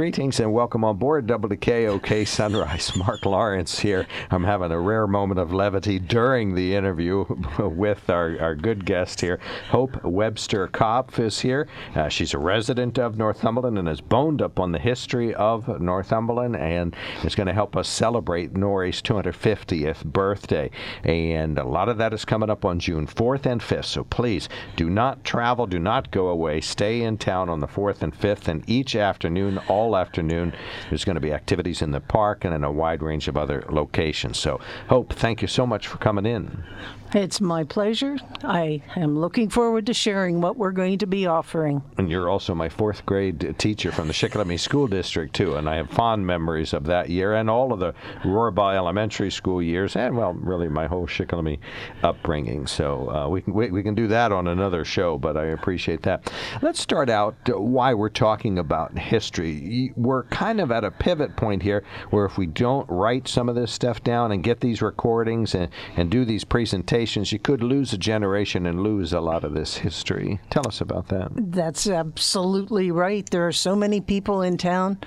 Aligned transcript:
Greetings 0.00 0.40
and 0.40 0.50
welcome 0.54 0.82
on 0.82 0.96
board 0.96 1.26
WKOK 1.26 2.26
Sunrise. 2.26 2.96
Mark 2.96 3.26
Lawrence 3.26 3.80
here. 3.80 4.06
I'm 4.30 4.44
having 4.44 4.72
a 4.72 4.80
rare 4.80 5.06
moment 5.06 5.38
of 5.38 5.52
levity 5.52 5.98
during 5.98 6.54
the 6.54 6.74
interview 6.74 7.26
with 7.58 8.08
our, 8.08 8.40
our 8.40 8.54
good 8.54 8.86
guest 8.86 9.20
here. 9.20 9.38
Hope 9.68 10.02
Webster 10.02 10.68
Kopf 10.68 11.18
is 11.18 11.40
here. 11.40 11.68
Uh, 11.94 12.08
she's 12.08 12.32
a 12.32 12.38
resident 12.38 12.98
of 12.98 13.18
Northumberland 13.18 13.78
and 13.78 13.88
has 13.88 14.00
boned 14.00 14.40
up 14.40 14.58
on 14.58 14.72
the 14.72 14.78
history 14.78 15.34
of 15.34 15.68
Northumberland 15.82 16.56
and 16.56 16.96
is 17.22 17.34
going 17.34 17.48
to 17.48 17.52
help 17.52 17.76
us 17.76 17.86
celebrate 17.86 18.54
Norrie's 18.54 19.02
250th 19.02 20.02
birthday. 20.06 20.70
And 21.04 21.58
a 21.58 21.64
lot 21.64 21.90
of 21.90 21.98
that 21.98 22.14
is 22.14 22.24
coming 22.24 22.48
up 22.48 22.64
on 22.64 22.80
June 22.80 23.06
4th 23.06 23.44
and 23.44 23.60
5th. 23.60 23.84
So 23.84 24.04
please 24.04 24.48
do 24.76 24.88
not 24.88 25.24
travel, 25.24 25.66
do 25.66 25.78
not 25.78 26.10
go 26.10 26.28
away. 26.28 26.62
Stay 26.62 27.02
in 27.02 27.18
town 27.18 27.50
on 27.50 27.60
the 27.60 27.68
4th 27.68 28.00
and 28.00 28.18
5th, 28.18 28.48
and 28.48 28.66
each 28.66 28.96
afternoon, 28.96 29.58
all 29.68 29.89
afternoon, 29.96 30.52
there's 30.88 31.04
going 31.04 31.14
to 31.14 31.20
be 31.20 31.32
activities 31.32 31.82
in 31.82 31.90
the 31.90 32.00
park 32.00 32.44
and 32.44 32.54
in 32.54 32.64
a 32.64 32.72
wide 32.72 33.02
range 33.02 33.28
of 33.28 33.36
other 33.36 33.64
locations. 33.70 34.38
So, 34.38 34.60
Hope, 34.88 35.12
thank 35.12 35.42
you 35.42 35.48
so 35.48 35.66
much 35.66 35.86
for 35.86 35.98
coming 35.98 36.26
in. 36.26 36.64
It's 37.12 37.40
my 37.40 37.64
pleasure. 37.64 38.18
I 38.44 38.82
am 38.94 39.18
looking 39.18 39.48
forward 39.48 39.86
to 39.86 39.94
sharing 39.94 40.40
what 40.40 40.56
we're 40.56 40.70
going 40.70 40.98
to 40.98 41.08
be 41.08 41.26
offering. 41.26 41.82
And 41.98 42.08
you're 42.08 42.28
also 42.28 42.54
my 42.54 42.68
fourth 42.68 43.04
grade 43.04 43.56
teacher 43.58 43.90
from 43.90 44.06
the 44.06 44.14
Shikellamy 44.14 44.60
School 44.60 44.86
District, 44.86 45.34
too, 45.34 45.56
and 45.56 45.68
I 45.68 45.74
have 45.74 45.90
fond 45.90 46.24
memories 46.24 46.72
of 46.72 46.84
that 46.84 47.10
year 47.10 47.34
and 47.34 47.50
all 47.50 47.72
of 47.72 47.80
the 47.80 47.94
Rorby 48.22 48.76
Elementary 48.76 49.32
School 49.32 49.60
years, 49.60 49.96
and, 49.96 50.16
well, 50.16 50.34
really 50.34 50.68
my 50.68 50.86
whole 50.86 51.08
Shikellamy 51.08 51.58
upbringing. 52.04 52.68
So 52.68 53.10
uh, 53.10 53.28
we, 53.28 53.40
can, 53.40 53.54
we, 53.54 53.72
we, 53.72 53.82
can 53.82 53.96
do 53.96 54.06
that 54.06 54.30
on 54.30 54.46
another 54.46 54.84
show, 54.84 55.18
but 55.18 55.36
I 55.36 55.46
appreciate 55.46 56.02
that. 56.02 56.32
Let's 56.62 56.78
start 56.78 57.10
out 57.10 57.34
why 57.48 57.92
we're 57.92 58.08
talking 58.08 58.56
about 58.56 58.96
history. 58.96 59.92
We're 59.96 60.24
kind 60.24 60.60
of 60.60 60.70
at 60.70 60.84
a 60.84 60.92
pivot 60.92 61.34
point 61.34 61.64
here 61.64 61.82
where 62.10 62.24
if 62.24 62.38
we 62.38 62.46
don't 62.46 62.88
write 62.88 63.26
some 63.26 63.48
of 63.48 63.56
this 63.56 63.72
stuff 63.72 64.04
down 64.04 64.30
and 64.30 64.44
get 64.44 64.60
these 64.60 64.80
recordings 64.80 65.56
and, 65.56 65.70
and 65.96 66.08
do 66.08 66.24
these 66.24 66.44
presentations, 66.44 66.99
you 67.32 67.38
could 67.38 67.62
lose 67.62 67.92
a 67.92 67.98
generation 67.98 68.66
and 68.66 68.82
lose 68.82 69.12
a 69.12 69.20
lot 69.20 69.44
of 69.44 69.54
this 69.54 69.76
history. 69.78 70.40
Tell 70.50 70.66
us 70.66 70.80
about 70.80 71.08
that. 71.08 71.30
That's 71.34 71.86
absolutely 71.86 72.90
right. 72.90 73.28
There 73.30 73.46
are 73.46 73.52
so 73.52 73.74
many 73.74 74.00
people 74.00 74.42
in 74.42 74.58
town 74.58 74.98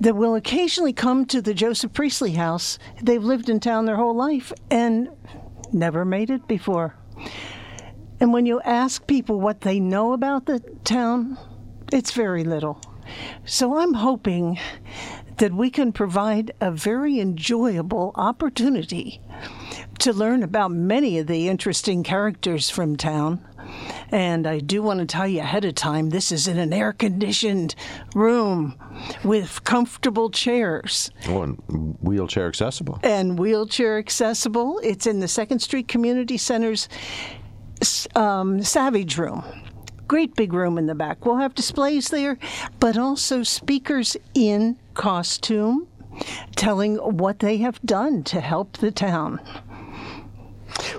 that 0.00 0.16
will 0.16 0.34
occasionally 0.34 0.92
come 0.92 1.24
to 1.26 1.42
the 1.42 1.54
Joseph 1.54 1.92
Priestley 1.92 2.32
house. 2.32 2.78
They've 3.02 3.24
lived 3.24 3.48
in 3.48 3.60
town 3.60 3.86
their 3.86 3.96
whole 3.96 4.14
life 4.14 4.52
and 4.70 5.08
never 5.72 6.04
made 6.04 6.30
it 6.30 6.46
before. 6.46 6.94
And 8.20 8.32
when 8.32 8.46
you 8.46 8.60
ask 8.62 9.06
people 9.06 9.40
what 9.40 9.62
they 9.62 9.80
know 9.80 10.12
about 10.12 10.46
the 10.46 10.60
town, 10.84 11.38
it's 11.92 12.12
very 12.12 12.44
little. 12.44 12.80
So 13.44 13.78
I'm 13.78 13.94
hoping 13.94 14.58
that 15.38 15.52
we 15.52 15.70
can 15.70 15.92
provide 15.92 16.52
a 16.60 16.70
very 16.70 17.20
enjoyable 17.20 18.12
opportunity 18.16 19.20
to 20.00 20.12
learn 20.12 20.42
about 20.42 20.70
many 20.70 21.18
of 21.18 21.26
the 21.26 21.48
interesting 21.48 22.02
characters 22.02 22.70
from 22.70 22.96
town. 22.96 23.44
And 24.10 24.46
I 24.46 24.60
do 24.60 24.82
want 24.82 25.00
to 25.00 25.06
tell 25.06 25.26
you 25.26 25.40
ahead 25.40 25.64
of 25.64 25.74
time 25.74 26.10
this 26.10 26.32
is 26.32 26.48
in 26.48 26.58
an 26.58 26.72
air 26.72 26.92
conditioned 26.92 27.74
room 28.14 28.78
with 29.24 29.62
comfortable 29.64 30.30
chairs. 30.30 31.10
Oh, 31.26 31.42
and 31.42 31.98
wheelchair 32.00 32.48
accessible. 32.48 32.98
And 33.02 33.38
wheelchair 33.38 33.98
accessible. 33.98 34.80
It's 34.82 35.06
in 35.06 35.20
the 35.20 35.28
Second 35.28 35.58
Street 35.60 35.88
Community 35.88 36.38
Center's 36.38 36.88
um, 38.14 38.62
Savage 38.62 39.18
Room. 39.18 39.44
Great 40.06 40.34
big 40.34 40.54
room 40.54 40.78
in 40.78 40.86
the 40.86 40.94
back. 40.94 41.26
We'll 41.26 41.36
have 41.36 41.54
displays 41.54 42.08
there, 42.08 42.38
but 42.80 42.96
also 42.96 43.42
speakers 43.42 44.16
in 44.32 44.78
costume 44.94 45.86
telling 46.56 46.96
what 46.96 47.40
they 47.40 47.58
have 47.58 47.80
done 47.82 48.24
to 48.24 48.40
help 48.40 48.78
the 48.78 48.90
town. 48.90 49.40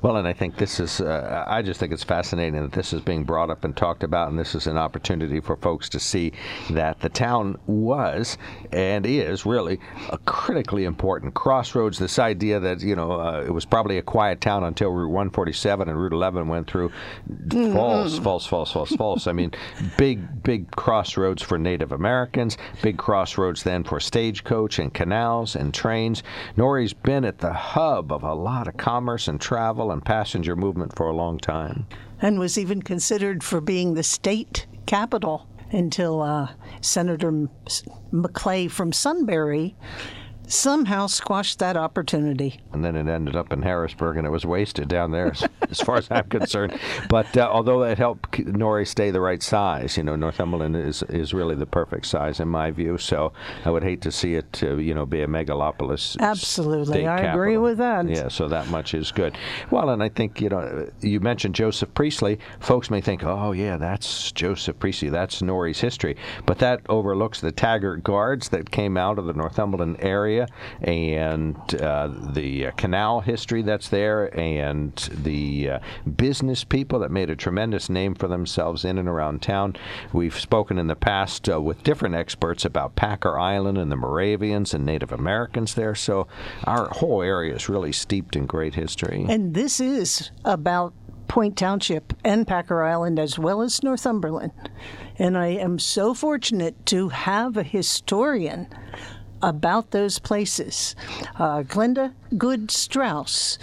Well, 0.02 0.16
and 0.16 0.28
I 0.28 0.34
think 0.34 0.58
this 0.58 0.80
is, 0.80 1.02
uh, 1.02 1.44
I 1.48 1.62
just 1.62 1.80
think 1.80 1.92
it's 1.92 2.04
fascinating 2.04 2.62
that 2.62 2.72
this 2.72 2.94
is 2.94 3.02
being 3.02 3.24
brought 3.24 3.50
up 3.50 3.66
and 3.66 3.76
talked 3.76 4.04
about, 4.04 4.30
and 4.30 4.40
this 4.40 4.56
is 4.56 4.68
an 4.68 4.78
opportunity 4.78 5.42
for 5.42 5.58
folks 5.58 5.90
to 5.90 6.00
see 6.00 6.32
that 6.70 7.02
the 7.02 7.10
town 7.10 7.58
was 7.68 8.38
and 8.72 9.06
is 9.06 9.46
really 9.46 9.80
a 10.10 10.18
critically 10.20 10.86
important 10.86 11.34
crossroads. 11.34 12.00
This 12.00 12.18
idea 12.18 12.60
that, 12.60 12.82
you 12.82 12.96
know, 12.96 13.12
uh, 13.12 13.44
it 13.46 13.52
was 13.52 13.66
probably 13.66 13.98
a 13.98 14.02
quiet 14.02 14.40
town 14.40 14.64
until 14.64 14.92
Route 14.92 15.10
147 15.10 15.90
and 15.90 16.00
Route 16.00 16.14
11 16.14 16.48
went 16.48 16.70
through. 16.70 16.92
Mm-hmm. 17.30 17.74
False, 17.74 18.18
false, 18.20 18.46
false, 18.46 18.72
false, 18.72 18.96
false. 18.96 19.28
I 19.28 19.34
mean, 19.34 19.52
big, 19.98 20.44
big 20.44 20.72
crossroads 20.72 21.42
for 21.42 21.58
Native 21.58 21.92
Americans, 21.92 22.58
big 22.82 22.98
crossroads 22.98 23.64
then 23.64 23.84
for 23.84 24.00
stagecoach 24.00 24.80
and 24.80 24.94
canals 24.94 25.56
and 25.56 25.74
trains. 25.74 26.24
Norrie's 26.56 26.94
been 26.94 27.26
at 27.26 27.40
the 27.40 27.54
hub 27.54 28.14
of 28.14 28.24
a 28.24 28.34
lot 28.34 28.68
of 28.68 28.78
commerce 28.78 29.28
and 29.28 29.42
travel 29.42 29.89
and 29.92 30.04
passenger 30.04 30.56
movement 30.56 30.96
for 30.96 31.08
a 31.08 31.16
long 31.16 31.38
time. 31.38 31.88
And 32.22 32.40
was 32.40 32.58
even 32.58 32.82
considered 32.82 33.44
for 33.44 33.62
being 33.62 33.94
the 33.94 34.04
state 34.04 34.68
capital 34.86 35.48
until 35.72 36.22
uh, 36.22 36.50
Senator 36.82 37.48
Maclay 38.12 38.68
from 38.68 38.92
Sunbury 38.92 39.76
somehow 40.50 41.08
squashed 41.08 41.60
that 41.60 41.78
opportunity. 41.78 42.60
And 42.74 42.84
then 42.84 42.96
it 42.96 43.08
ended 43.08 43.36
up 43.36 43.54
in 43.54 43.62
Harrisburg, 43.62 44.18
and 44.18 44.26
it 44.26 44.32
was 44.32 44.46
wasted 44.46 44.88
down 44.88 45.12
there, 45.12 45.34
as 45.70 45.80
far 45.86 45.98
as 45.98 46.10
I'm 46.12 46.28
concerned. 46.28 46.78
But 47.08 47.38
uh, 47.38 47.48
although 47.50 47.84
it 47.84 47.98
helped 47.98 48.40
Norrie 48.40 48.86
stay 48.86 49.12
the 49.12 49.22
right 49.22 49.42
size, 49.42 49.96
you 49.96 50.04
know, 50.04 50.16
Northumberland 50.16 50.76
is 50.76 51.04
is 51.04 51.34
really 51.34 51.56
the 51.56 51.66
perfect 51.66 52.08
size 52.08 52.40
in 52.40 52.48
my 52.48 52.72
view. 52.72 52.98
So 52.98 53.32
I 53.66 53.72
would 53.72 53.84
hate 53.84 54.02
to 54.02 54.12
see 54.12 54.36
it, 54.36 54.62
uh, 54.64 54.76
you 54.76 54.94
know, 54.94 55.06
be 55.06 55.22
a 55.22 55.28
megalopolis. 55.28 56.18
Absolutely, 56.20 57.08
I 57.08 57.22
capital. 57.22 57.42
agree 57.42 57.58
with 57.58 57.78
that. 57.78 58.10
Yeah, 58.10 58.28
so 58.28 58.48
that 58.48 58.68
much 58.70 58.94
is 58.94 59.12
good. 59.12 59.38
Well, 59.70 59.90
and 59.90 60.02
I 60.02 60.10
think 60.10 60.42
you 60.42 60.50
know, 60.50 60.90
you 61.02 61.20
mentioned 61.20 61.56
Joseph 61.56 61.94
Priestley. 61.94 62.40
Folks 62.60 62.90
may 62.90 63.02
think, 63.02 63.24
oh 63.24 63.52
yeah, 63.52 63.78
that's 63.78 64.32
Joseph 64.32 64.80
Priestley, 64.80 65.10
that's 65.10 65.42
Norrie's 65.42 65.80
history, 65.80 66.18
but 66.46 66.60
that 66.60 66.82
overlooks 66.90 67.40
the 67.40 67.52
Taggart 67.52 68.04
Guards 68.04 68.50
that 68.50 68.72
came 68.72 68.98
out 68.98 69.20
of 69.20 69.26
the 69.26 69.34
Northumberland 69.34 69.98
area 70.00 70.39
area 70.40 70.48
and 70.82 71.76
uh, 71.82 72.08
the 72.34 72.72
canal 72.78 73.22
history 73.22 73.62
that's 73.62 73.90
there 73.90 74.38
and 74.38 74.96
the 75.24 75.70
uh, 75.70 75.80
business 76.16 76.64
people 76.64 77.00
that 77.00 77.12
made 77.12 77.30
a 77.30 77.36
tremendous 77.36 77.90
name 77.90 78.16
for 78.16 78.28
themselves 78.28 78.86
in 78.86 78.98
and 78.98 79.08
around 79.08 79.42
town. 79.42 79.76
We've 80.14 80.38
spoken 80.40 80.78
in 80.78 80.88
the 80.88 80.96
past 80.96 81.50
uh, 81.50 81.62
with 81.62 81.84
different 81.84 82.16
experts 82.16 82.66
about 82.66 82.96
Packer 82.96 83.38
Island 83.38 83.78
and 83.78 83.92
the 83.92 83.96
Moravians 83.96 84.74
and 84.74 84.86
Native 84.86 85.12
Americans 85.12 85.74
there. 85.76 85.96
So 85.96 86.28
our 86.64 86.88
whole 86.90 87.22
area 87.22 87.56
is 87.56 87.70
really 87.70 87.92
steeped 87.92 88.36
in 88.36 88.46
great 88.46 88.76
history. 88.76 89.26
And 89.28 89.54
this 89.54 89.80
is 89.80 90.32
about 90.46 90.94
Point 91.28 91.58
Township 91.58 92.14
and 92.24 92.48
Packer 92.48 92.84
Island 92.84 93.20
as 93.20 93.38
well 93.38 93.62
as 93.62 93.84
Northumberland. 93.84 94.52
And 95.18 95.38
I 95.38 95.48
am 95.48 95.78
so 95.78 96.14
fortunate 96.14 96.86
to 96.88 97.10
have 97.10 97.56
a 97.56 97.64
historian 97.64 98.68
about 99.42 99.92
those 99.92 100.20
places. 100.20 100.96
Uh, 101.36 101.64
Glenda 101.64 102.14
Good 102.38 102.72
Strauss 102.72 103.58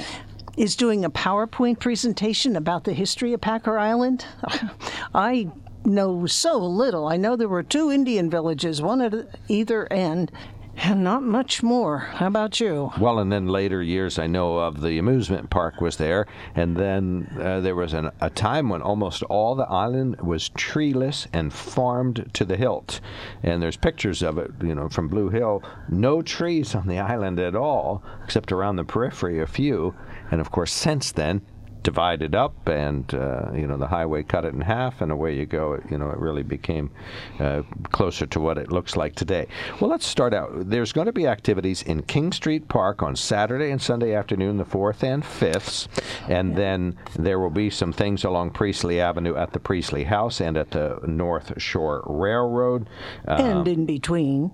is 0.57 0.75
doing 0.77 1.05
a 1.05 1.11
PowerPoint 1.11 1.79
presentation 1.79 2.57
about 2.57 2.85
the 2.85 2.93
history 2.93 3.33
of 3.33 3.41
Packer 3.41 3.79
Island. 3.79 4.25
I 5.15 5.51
know 5.85 6.27
so 6.27 6.59
little. 6.59 7.07
I 7.07 7.17
know 7.17 7.37
there 7.37 7.49
were 7.49 7.63
two 7.63 7.91
Indian 7.91 8.29
villages, 8.31 8.83
one 8.83 9.01
at 9.01 9.15
either 9.49 9.91
end, 9.93 10.33
and 10.77 11.03
not 11.03 11.23
much 11.23 11.63
more. 11.63 11.99
How 11.99 12.27
about 12.27 12.61
you? 12.61 12.91
Well, 13.01 13.19
and 13.19 13.33
then 13.33 13.47
later 13.47 13.83
years, 13.83 14.19
I 14.19 14.27
know 14.27 14.59
of 14.59 14.81
the 14.81 14.99
amusement 14.99 15.51
park 15.51 15.81
was 15.81 15.97
there, 15.97 16.27
and 16.55 16.77
then 16.77 17.37
uh, 17.41 17.61
there 17.61 17.75
was 17.75 17.95
an, 17.95 18.11
a 18.21 18.31
time 18.31 18.69
when 18.69 18.83
almost 18.83 19.23
all 19.25 19.55
the 19.55 19.69
island 19.69 20.21
was 20.21 20.51
treeless 20.51 21.27
and 21.33 21.53
farmed 21.53 22.31
to 22.35 22.45
the 22.45 22.57
hilt. 22.57 23.01
And 23.43 23.63
there's 23.63 23.77
pictures 23.77 24.23
of 24.23 24.39
it, 24.39 24.51
you 24.63 24.75
know, 24.75 24.89
from 24.89 25.09
Blue 25.09 25.31
Hill. 25.31 25.63
No 25.89 26.23
trees 26.23 26.75
on 26.75 26.87
the 26.87 26.99
island 26.99 27.41
at 27.41 27.57
all, 27.57 28.03
except 28.25 28.53
around 28.53 28.77
the 28.77 28.85
periphery, 28.85 29.41
a 29.41 29.47
few. 29.47 29.95
And 30.31 30.41
of 30.41 30.51
course, 30.51 30.73
since 30.73 31.13
then, 31.13 31.43
divided 31.87 32.35
up, 32.35 32.69
and 32.69 33.15
uh, 33.15 33.53
you 33.55 33.67
know 33.67 33.77
the 33.77 33.87
highway 33.87 34.25
cut 34.25 34.45
it 34.45 34.53
in 34.53 34.61
half, 34.61 35.01
and 35.01 35.13
away 35.13 35.37
you 35.37 35.47
go. 35.47 35.81
You 35.89 35.99
know, 35.99 36.11
it 36.11 36.19
really 36.19 36.43
became 36.43 36.91
uh, 37.39 37.63
closer 37.93 38.27
to 38.27 38.41
what 38.41 38.59
it 38.59 38.73
looks 38.73 38.97
like 38.97 39.15
today. 39.15 39.47
Well, 39.81 39.89
let's 39.89 40.05
start 40.05 40.35
out. 40.35 40.51
There's 40.69 40.93
going 40.93 41.07
to 41.07 41.13
be 41.13 41.29
activities 41.29 41.83
in 41.83 42.03
King 42.03 42.33
Street 42.33 42.69
Park 42.69 43.05
on 43.05 43.15
Saturday 43.15 43.71
and 43.71 43.81
Sunday 43.81 44.15
afternoon, 44.15 44.57
the 44.57 44.65
fourth 44.65 45.05
and 45.05 45.23
5th 45.23 45.87
and 46.29 46.57
then 46.57 46.97
there 47.17 47.39
will 47.39 47.51
be 47.51 47.71
some 47.71 47.93
things 47.93 48.25
along 48.25 48.51
Priestley 48.51 49.01
Avenue 49.01 49.37
at 49.37 49.53
the 49.53 49.61
Priestley 49.61 50.05
House 50.05 50.41
and 50.41 50.57
at 50.57 50.71
the 50.71 50.99
North 51.07 51.61
Shore 51.61 52.03
Railroad, 52.07 52.89
um, 53.27 53.41
and 53.41 53.69
in 53.69 53.87
between 53.87 54.51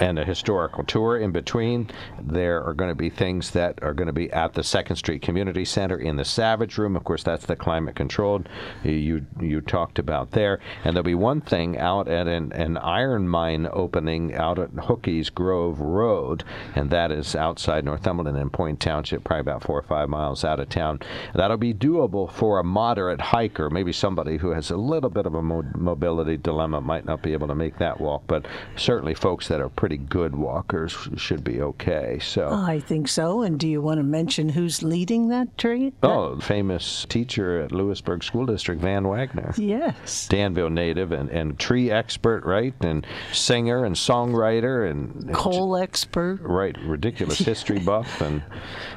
and 0.00 0.18
a 0.18 0.24
historical 0.24 0.84
tour 0.84 1.18
in 1.18 1.32
between. 1.32 1.90
There 2.20 2.62
are 2.64 2.74
going 2.74 2.90
to 2.90 2.94
be 2.94 3.10
things 3.10 3.50
that 3.52 3.82
are 3.82 3.94
going 3.94 4.06
to 4.06 4.12
be 4.12 4.30
at 4.32 4.54
the 4.54 4.64
Second 4.64 4.96
Street 4.96 5.22
Community 5.22 5.64
Center 5.64 5.96
in 5.96 6.16
the 6.16 6.24
Savage 6.24 6.78
Room. 6.78 6.96
Of 6.96 7.04
course, 7.04 7.22
that's 7.22 7.46
the 7.46 7.56
climate 7.56 7.94
controlled 7.94 8.48
uh, 8.84 8.88
you 8.88 9.26
you 9.40 9.60
talked 9.60 9.98
about 9.98 10.32
there. 10.32 10.60
And 10.84 10.94
there'll 10.94 11.04
be 11.04 11.14
one 11.14 11.40
thing 11.40 11.78
out 11.78 12.08
at 12.08 12.26
an, 12.26 12.52
an 12.52 12.76
iron 12.78 13.28
mine 13.28 13.68
opening 13.72 14.34
out 14.34 14.58
at 14.58 14.70
Hookie's 14.70 15.30
Grove 15.30 15.80
Road, 15.80 16.44
and 16.74 16.90
that 16.90 17.10
is 17.10 17.34
outside 17.34 17.84
Northumberland 17.84 18.38
and 18.38 18.52
Point 18.52 18.80
Township, 18.80 19.24
probably 19.24 19.40
about 19.40 19.62
four 19.62 19.78
or 19.78 19.82
five 19.82 20.08
miles 20.08 20.44
out 20.44 20.60
of 20.60 20.68
town. 20.68 21.00
That'll 21.34 21.56
be 21.56 21.74
doable 21.74 22.30
for 22.30 22.58
a 22.58 22.64
moderate 22.64 23.20
hiker, 23.20 23.70
maybe 23.70 23.92
somebody 23.92 24.36
who 24.38 24.50
has 24.50 24.70
a 24.70 24.76
little 24.76 25.10
bit 25.10 25.26
of 25.26 25.34
a 25.34 25.42
mo- 25.42 25.64
mobility 25.74 26.36
dilemma 26.36 26.80
might 26.80 27.04
not 27.04 27.22
be 27.22 27.32
able 27.32 27.48
to 27.48 27.54
make 27.54 27.78
that 27.78 28.00
walk, 28.00 28.22
but 28.26 28.46
certainly 28.76 29.14
folks 29.14 29.48
that 29.48 29.60
are 29.60 29.63
pretty 29.68 29.96
good 29.96 30.34
walkers 30.34 30.96
should 31.16 31.44
be 31.44 31.60
okay. 31.60 32.18
So 32.20 32.48
I 32.52 32.80
think 32.80 33.08
so. 33.08 33.42
And 33.42 33.58
do 33.58 33.68
you 33.68 33.80
want 33.80 33.98
to 33.98 34.04
mention 34.04 34.48
who's 34.48 34.82
leading 34.82 35.28
that 35.28 35.56
trade? 35.58 35.94
Oh, 36.02 36.38
famous 36.40 37.06
teacher 37.08 37.60
at 37.60 37.72
Lewisburg 37.72 38.22
School 38.24 38.46
District, 38.46 38.80
Van 38.80 39.06
Wagner. 39.06 39.54
Yes. 39.56 40.28
Danville 40.28 40.70
native 40.70 41.12
and, 41.12 41.28
and 41.30 41.58
tree 41.58 41.90
expert, 41.90 42.44
right? 42.44 42.74
And 42.80 43.06
singer 43.32 43.84
and 43.84 43.94
songwriter 43.94 44.90
and 44.90 45.32
coal 45.34 45.76
expert. 45.76 46.40
Right, 46.42 46.76
ridiculous 46.78 47.38
history 47.50 47.78
buff 47.78 48.20
and 48.20 48.42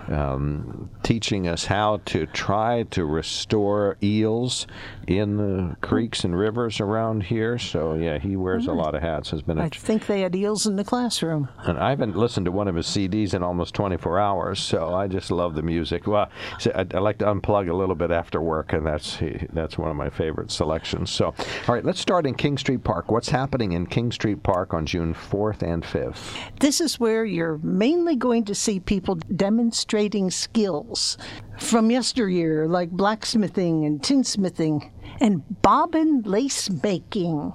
um, 0.08 0.90
teaching 1.04 1.48
us 1.48 1.66
how 1.66 2.02
to 2.06 2.26
try 2.28 2.84
to 2.92 3.06
restore 3.06 3.98
eels 4.02 4.68
in 5.08 5.38
the 5.38 5.76
creeks 5.82 6.24
and 6.24 6.38
rivers 6.38 6.80
around 6.80 7.24
here. 7.24 7.58
So 7.58 7.94
yeah, 7.96 8.18
he 8.18 8.36
wears 8.36 8.68
a 8.68 8.74
lot 8.74 8.96
of 8.96 9.02
hats. 9.02 9.32
Has 9.32 9.42
been. 9.42 9.58
A 9.58 9.64
I 9.64 9.70
think 9.70 10.06
they 10.08 10.22
had 10.22 10.36
eels 10.36 10.57
in 10.66 10.76
the 10.76 10.84
classroom. 10.84 11.50
and 11.64 11.78
I 11.78 11.90
haven't 11.92 12.18
listened 12.18 12.46
to 12.46 12.52
one 12.52 12.68
of 12.68 12.76
his 12.76 12.88
CDs 12.88 13.34
in 13.34 13.44
almost 13.44 13.74
24 13.76 14.20
hours, 14.20 14.60
so 14.60 14.94
I 14.94 15.08
just 15.08 15.32
love 15.32 15.56
the 15.56 15.62
music. 15.62 16.08
Well, 16.08 16.30
so 16.60 16.72
I, 16.74 16.86
I 16.94 17.00
like 17.00 17.18
to 17.20 17.26
unplug 17.26 17.70
a 17.70 17.74
little 17.74 17.96
bit 17.96 18.12
after 18.12 18.42
work, 18.42 18.74
and 18.74 18.86
that's 18.86 19.20
that's 19.54 19.78
one 19.78 19.90
of 19.92 19.96
my 19.96 20.10
favorite 20.10 20.52
selections. 20.52 21.12
So, 21.12 21.28
all 21.28 21.76
right, 21.76 21.86
let's 21.86 22.00
start 22.00 22.26
in 22.26 22.36
King 22.36 22.58
Street 22.58 22.84
Park. 22.84 23.12
What's 23.12 23.30
happening 23.30 23.74
in 23.74 23.86
King 23.86 24.12
Street 24.12 24.44
Park 24.44 24.74
on 24.74 24.86
June 24.86 25.14
4th 25.14 25.62
and 25.62 25.84
5th? 25.84 26.38
This 26.60 26.82
is 26.82 27.00
where 27.00 27.26
you're 27.26 27.60
mainly 27.60 28.16
going 28.16 28.46
to 28.46 28.56
see 28.56 28.80
people 28.80 29.16
demonstrating 29.36 30.32
skills 30.32 31.18
from 31.60 31.92
yesteryear, 31.92 32.68
like 32.68 32.90
blacksmithing 32.92 33.86
and 33.86 34.02
tinsmithing, 34.02 34.92
and 35.20 35.44
bobbin 35.62 36.22
lace 36.24 36.70
making, 36.84 37.54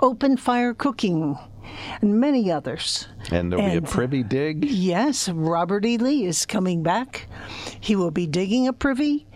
open 0.00 0.36
fire 0.36 0.74
cooking, 0.74 1.36
and 2.00 2.20
many 2.20 2.50
others. 2.50 3.08
And 3.30 3.50
there'll 3.52 3.64
And- 3.64 3.72
be 3.82 3.88
a 3.88 3.90
privy 3.90 4.22
dig. 4.22 4.64
Yes, 4.64 5.28
Robert 5.28 5.84
E. 5.84 5.98
Lee 5.98 6.24
is 6.24 6.46
coming 6.46 6.82
back. 6.82 7.28
He 7.80 7.96
will 7.96 8.10
be 8.10 8.26
digging 8.26 8.66
a 8.68 8.72
privy 8.72 9.26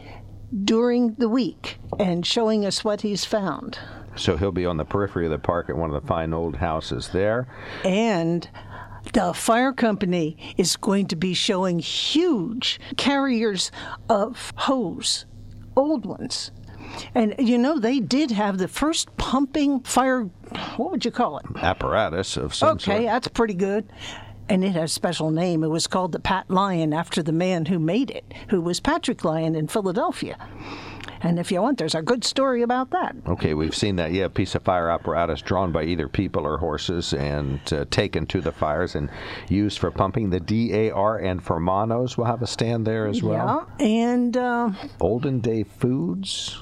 during 0.64 1.14
the 1.14 1.29
week 1.29 1.79
and 1.99 2.26
showing 2.26 2.64
us 2.67 2.84
what 2.84 3.00
he's 3.02 3.25
found. 3.25 3.79
So 4.17 4.37
he'll 4.37 4.52
be 4.52 4.67
on 4.67 4.76
the 4.76 4.84
periphery 4.84 5.25
of 5.25 5.31
the 5.31 5.38
park 5.38 5.70
at 5.70 5.76
one 5.76 5.90
of 5.93 6.00
the 6.00 6.06
fine 6.06 6.34
old 6.34 6.56
houses 6.56 7.08
there. 7.12 7.49
And 7.84 8.46
the 9.14 9.32
fire 9.32 9.73
company 9.73 10.37
is 10.58 10.76
going 10.76 11.06
to 11.08 11.17
be 11.17 11.32
showing 11.35 11.78
huge 11.78 12.78
carriers 12.99 13.73
of 14.11 14.52
hose, 14.56 15.25
old 15.75 16.05
ones. 16.05 16.50
And 17.15 17.35
you 17.39 17.59
know, 17.59 17.79
they 17.79 18.00
did 18.00 18.31
have 18.31 18.59
the 18.59 18.69
first 18.69 19.15
pumping 19.17 19.81
fire, 19.81 20.23
what 20.77 20.91
would 20.91 21.05
you 21.05 21.11
call 21.11 21.39
it? 21.39 21.47
Apparatus 21.56 22.37
of 22.37 22.55
some 22.55 22.71
Okay, 22.77 22.85
sort. 22.85 22.97
Okay, 22.97 23.06
that's 23.06 23.29
pretty 23.29 23.55
good. 23.55 23.87
And 24.49 24.65
it 24.65 24.71
has 24.73 24.91
a 24.91 24.94
special 24.94 25.31
name. 25.31 25.62
It 25.65 25.69
was 25.69 25.87
called 25.87 26.12
the 26.12 26.21
Pat 26.21 26.50
Lyon 26.50 26.93
after 26.93 27.23
the 27.23 27.33
man 27.33 27.67
who 27.67 27.79
made 27.79 28.11
it, 28.11 28.25
who 28.49 28.61
was 28.61 28.81
Patrick 28.81 29.25
Lyon 29.25 29.55
in 29.55 29.69
Philadelphia. 29.69 30.37
And 31.25 31.39
if 31.39 31.53
you 31.53 31.62
want, 31.62 31.79
there's 31.79 31.94
a 31.94 32.03
good 32.03 32.25
story 32.25 32.62
about 32.62 32.91
that. 32.91 33.15
Okay, 33.29 33.55
we've 33.55 33.77
seen 33.77 33.95
that. 33.97 34.11
Yeah, 34.11 34.25
a 34.25 34.29
piece 34.29 34.56
of 34.56 34.62
fire 34.62 34.91
apparatus 34.91 35.41
drawn 35.41 35.71
by 35.71 35.85
either 35.85 36.09
people 36.09 36.45
or 36.45 36.59
horses 36.59 37.15
and 37.15 37.61
uh, 37.73 37.85
taken 37.91 38.27
to 38.27 38.41
the 38.41 38.50
fires 38.50 38.97
and 38.97 39.09
used 39.49 39.79
for 39.79 39.93
pumping. 39.93 40.31
The 40.31 40.41
DAR 40.41 41.19
and 41.19 41.41
Fermanos 41.43 42.19
will 42.19 42.25
have 42.25 42.43
a 42.43 42.47
stand 42.49 42.85
there 42.85 43.06
as 43.06 43.23
well. 43.23 43.69
Yeah. 43.79 43.87
And 43.87 44.37
uh, 44.37 44.73
Olden 45.00 45.38
Day 45.38 45.62
Foods. 45.62 46.61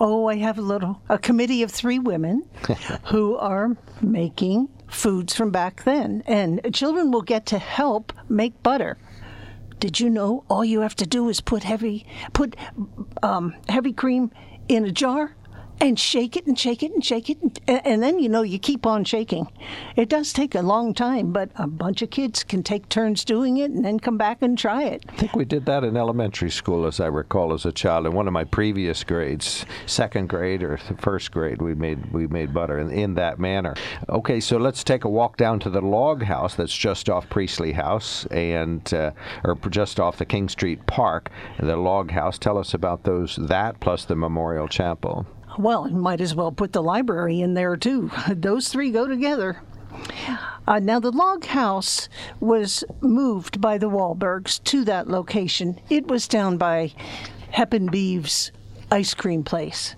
Oh, 0.00 0.26
I 0.26 0.36
have 0.36 0.58
a 0.58 0.62
little 0.62 1.02
a 1.08 1.18
committee 1.18 1.62
of 1.62 1.70
three 1.70 1.98
women 1.98 2.48
who 3.06 3.36
are 3.36 3.76
making 4.00 4.68
foods 4.88 5.34
from 5.34 5.50
back 5.50 5.84
then, 5.84 6.22
and 6.26 6.60
children 6.72 7.10
will 7.10 7.22
get 7.22 7.46
to 7.46 7.58
help 7.58 8.12
make 8.28 8.62
butter. 8.62 8.98
Did 9.78 10.00
you 10.00 10.08
know 10.08 10.44
all 10.48 10.64
you 10.64 10.80
have 10.80 10.96
to 10.96 11.06
do 11.06 11.28
is 11.28 11.40
put 11.40 11.62
heavy 11.62 12.06
put 12.32 12.56
um, 13.22 13.54
heavy 13.68 13.92
cream 13.92 14.30
in 14.68 14.84
a 14.84 14.92
jar 14.92 15.36
and 15.80 15.98
shake 15.98 16.36
it 16.36 16.46
and 16.46 16.58
shake 16.58 16.82
it 16.82 16.92
and 16.92 17.04
shake 17.04 17.30
it 17.30 17.38
and, 17.42 17.86
and 17.86 18.02
then 18.02 18.18
you 18.18 18.28
know 18.28 18.42
you 18.42 18.58
keep 18.58 18.86
on 18.86 19.04
shaking. 19.04 19.48
It 19.94 20.08
does 20.08 20.32
take 20.32 20.54
a 20.54 20.62
long 20.62 20.94
time, 20.94 21.32
but 21.32 21.50
a 21.56 21.66
bunch 21.66 22.02
of 22.02 22.10
kids 22.10 22.44
can 22.44 22.62
take 22.62 22.88
turns 22.88 23.24
doing 23.24 23.56
it 23.58 23.70
and 23.70 23.84
then 23.84 23.98
come 23.98 24.18
back 24.18 24.42
and 24.42 24.56
try 24.56 24.84
it. 24.84 25.04
I 25.08 25.16
think 25.16 25.36
we 25.36 25.44
did 25.44 25.66
that 25.66 25.84
in 25.84 25.96
elementary 25.96 26.50
school, 26.50 26.86
as 26.86 27.00
I 27.00 27.06
recall, 27.06 27.52
as 27.52 27.64
a 27.64 27.72
child. 27.72 28.06
In 28.06 28.12
one 28.12 28.26
of 28.26 28.32
my 28.32 28.44
previous 28.44 29.04
grades, 29.04 29.66
second 29.86 30.28
grade 30.28 30.62
or 30.62 30.76
first 30.98 31.30
grade, 31.32 31.60
we 31.60 31.74
made 31.74 32.12
we 32.12 32.26
made 32.26 32.54
butter 32.54 32.78
in, 32.78 32.90
in 32.90 33.14
that 33.14 33.38
manner. 33.38 33.74
Okay, 34.08 34.40
so 34.40 34.56
let's 34.56 34.84
take 34.84 35.04
a 35.04 35.08
walk 35.08 35.36
down 35.36 35.58
to 35.60 35.70
the 35.70 35.80
log 35.80 36.22
house 36.22 36.54
that's 36.54 36.76
just 36.76 37.08
off 37.08 37.28
Priestley 37.28 37.72
House 37.72 38.26
and 38.26 38.92
uh, 38.94 39.12
or 39.44 39.56
just 39.70 40.00
off 40.00 40.18
the 40.18 40.24
King 40.24 40.48
Street 40.48 40.86
Park. 40.86 41.30
The 41.58 41.76
log 41.76 42.10
house. 42.10 42.38
Tell 42.38 42.58
us 42.58 42.74
about 42.74 43.04
those 43.04 43.36
that 43.36 43.80
plus 43.80 44.04
the 44.04 44.16
Memorial 44.16 44.68
Chapel. 44.68 45.26
Well, 45.58 45.88
might 45.88 46.20
as 46.20 46.34
well 46.34 46.52
put 46.52 46.72
the 46.72 46.82
library 46.82 47.40
in 47.40 47.54
there 47.54 47.76
too. 47.76 48.10
Those 48.28 48.68
three 48.68 48.90
go 48.90 49.06
together. 49.06 49.62
Uh, 50.66 50.78
now, 50.80 50.98
the 50.98 51.12
log 51.12 51.46
house 51.46 52.08
was 52.40 52.84
moved 53.00 53.60
by 53.60 53.78
the 53.78 53.88
Wahlbergs 53.88 54.62
to 54.64 54.84
that 54.84 55.08
location. 55.08 55.80
It 55.88 56.08
was 56.08 56.28
down 56.28 56.58
by 56.58 56.92
Heppen 57.52 57.90
Beeves 57.90 58.52
ice 58.90 59.14
cream 59.14 59.42
place. 59.42 59.94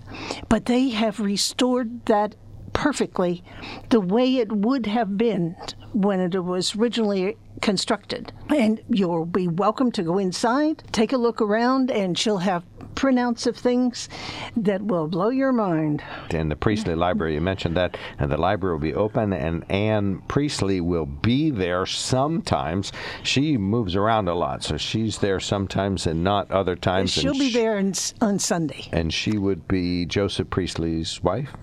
But 0.47 0.65
they 0.65 0.89
have 0.89 1.19
restored 1.19 2.05
that 2.05 2.35
perfectly 2.73 3.43
the 3.89 3.99
way 3.99 4.37
it 4.37 4.51
would 4.51 4.85
have 4.85 5.17
been 5.17 5.55
when 5.93 6.19
it 6.19 6.43
was 6.43 6.75
originally 6.75 7.35
constructed. 7.61 8.31
And 8.47 8.81
you'll 8.89 9.25
be 9.25 9.47
welcome 9.47 9.91
to 9.93 10.03
go 10.03 10.17
inside, 10.17 10.83
take 10.91 11.11
a 11.11 11.17
look 11.17 11.41
around, 11.41 11.91
and 11.91 12.17
she'll 12.17 12.37
have 12.37 12.63
printouts 13.03 13.47
of 13.47 13.55
things 13.55 14.09
that 14.57 14.81
will 14.81 15.07
blow 15.07 15.29
your 15.29 15.53
mind. 15.53 16.03
in 16.31 16.49
the 16.49 16.55
Priestley 16.55 16.95
Library. 16.95 17.35
You 17.35 17.41
mentioned 17.41 17.77
that, 17.77 17.97
and 18.19 18.29
the 18.31 18.37
library 18.37 18.75
will 18.75 18.81
be 18.81 18.93
open, 18.93 19.31
and 19.31 19.63
Anne 19.71 20.21
Priestley 20.27 20.81
will 20.81 21.05
be 21.05 21.49
there 21.49 21.85
sometimes. 21.85 22.91
She 23.23 23.57
moves 23.57 23.95
around 23.95 24.27
a 24.27 24.35
lot, 24.35 24.63
so 24.63 24.75
she's 24.77 25.17
there 25.19 25.39
sometimes 25.39 26.05
and 26.07 26.23
not 26.23 26.51
other 26.51 26.75
times. 26.75 27.11
She'll 27.11 27.31
and 27.31 27.39
be 27.39 27.49
sh- 27.49 27.53
there 27.53 27.77
on, 27.77 27.89
s- 27.89 28.13
on 28.21 28.37
Sunday. 28.39 28.89
And 28.91 29.13
she 29.13 29.37
would 29.37 29.67
be 29.67 30.05
Joseph 30.05 30.49
Priestley's 30.49 31.23
wife. 31.23 31.53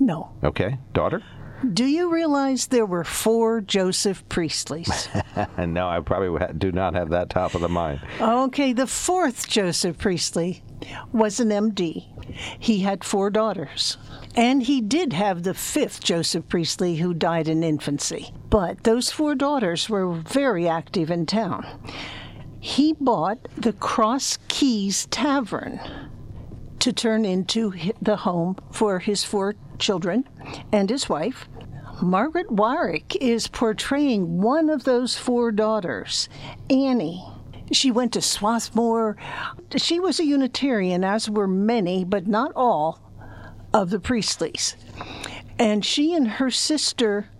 No. 0.00 0.30
Okay, 0.42 0.78
daughter. 0.92 1.22
Do 1.72 1.84
you 1.84 2.12
realize 2.12 2.66
there 2.66 2.84
were 2.86 3.04
four 3.04 3.60
Joseph 3.60 4.28
Priestleys? 4.28 5.08
No, 5.58 5.88
I 5.88 6.00
probably 6.00 6.46
do 6.58 6.70
not 6.70 6.94
have 6.94 7.10
that 7.10 7.30
top 7.30 7.54
of 7.54 7.60
the 7.60 7.68
mind. 7.68 8.00
okay, 8.20 8.72
the 8.72 8.86
fourth 8.86 9.48
Joseph 9.48 9.98
Priestley 9.98 10.62
was 11.12 11.40
an 11.40 11.48
MD. 11.48 12.04
He 12.58 12.80
had 12.80 13.02
four 13.02 13.30
daughters. 13.30 13.96
And 14.36 14.62
he 14.62 14.80
did 14.80 15.12
have 15.12 15.42
the 15.42 15.54
fifth 15.54 16.02
Joseph 16.04 16.48
Priestley 16.48 16.96
who 16.96 17.14
died 17.14 17.48
in 17.48 17.62
infancy. 17.64 18.32
But 18.50 18.84
those 18.84 19.10
four 19.10 19.34
daughters 19.34 19.88
were 19.88 20.12
very 20.12 20.68
active 20.68 21.10
in 21.10 21.26
town. 21.26 21.66
He 22.60 22.92
bought 22.94 23.38
the 23.56 23.72
Cross 23.72 24.38
Keys 24.48 25.06
Tavern 25.10 25.80
to 26.78 26.92
turn 26.92 27.24
into 27.24 27.72
the 28.00 28.16
home 28.16 28.56
for 28.70 28.98
his 28.98 29.24
four 29.24 29.54
children 29.78 30.28
and 30.70 30.90
his 30.90 31.08
wife. 31.08 31.48
Margaret 32.04 32.52
Warwick 32.52 33.16
is 33.16 33.48
portraying 33.48 34.42
one 34.42 34.68
of 34.68 34.84
those 34.84 35.16
four 35.16 35.50
daughters, 35.50 36.28
Annie. 36.68 37.24
She 37.72 37.90
went 37.90 38.12
to 38.12 38.20
Swarthmore. 38.20 39.16
She 39.76 39.98
was 39.98 40.20
a 40.20 40.24
Unitarian, 40.26 41.02
as 41.02 41.30
were 41.30 41.48
many, 41.48 42.04
but 42.04 42.26
not 42.26 42.52
all, 42.54 43.00
of 43.72 43.88
the 43.88 43.98
Priestleys. 43.98 44.76
And 45.58 45.82
she 45.82 46.12
and 46.12 46.28
her 46.28 46.50
sister 46.50 47.30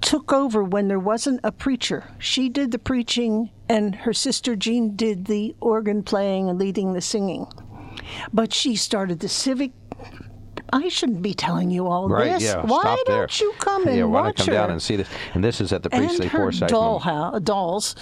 took 0.00 0.32
over 0.32 0.64
when 0.64 0.88
there 0.88 0.98
wasn't 0.98 1.40
a 1.44 1.52
preacher. 1.52 2.04
She 2.18 2.48
did 2.48 2.70
the 2.70 2.78
preaching, 2.78 3.50
and 3.68 3.94
her 3.94 4.14
sister 4.14 4.56
Jean 4.56 4.96
did 4.96 5.26
the 5.26 5.54
organ 5.60 6.02
playing 6.02 6.48
and 6.48 6.58
leading 6.58 6.94
the 6.94 7.02
singing. 7.02 7.46
But 8.32 8.54
she 8.54 8.74
started 8.74 9.20
the 9.20 9.28
civic 9.28 9.72
I 10.72 10.88
shouldn't 10.88 11.22
be 11.22 11.32
telling 11.34 11.70
you 11.70 11.86
all 11.86 12.08
Right, 12.08 12.32
this. 12.34 12.42
yeah. 12.44 12.62
Why 12.62 12.80
stop 12.82 12.98
don't 13.04 13.06
there. 13.06 13.28
you 13.40 13.52
come 13.58 13.86
and 13.86 13.96
yeah, 13.96 14.04
why 14.04 14.22
watch 14.22 14.36
don't 14.38 14.46
come 14.46 14.54
her? 14.54 14.60
down 14.60 14.70
and 14.72 14.82
see 14.82 14.96
this? 14.96 15.08
And 15.34 15.42
this 15.44 15.60
is 15.60 15.72
at 15.72 15.82
the 15.82 15.90
Priestley 15.90 16.28
Forsyth. 16.28 16.68
doll 16.68 17.00
Mem- 17.04 17.32
hou- 17.32 17.40
dolls. 17.40 17.94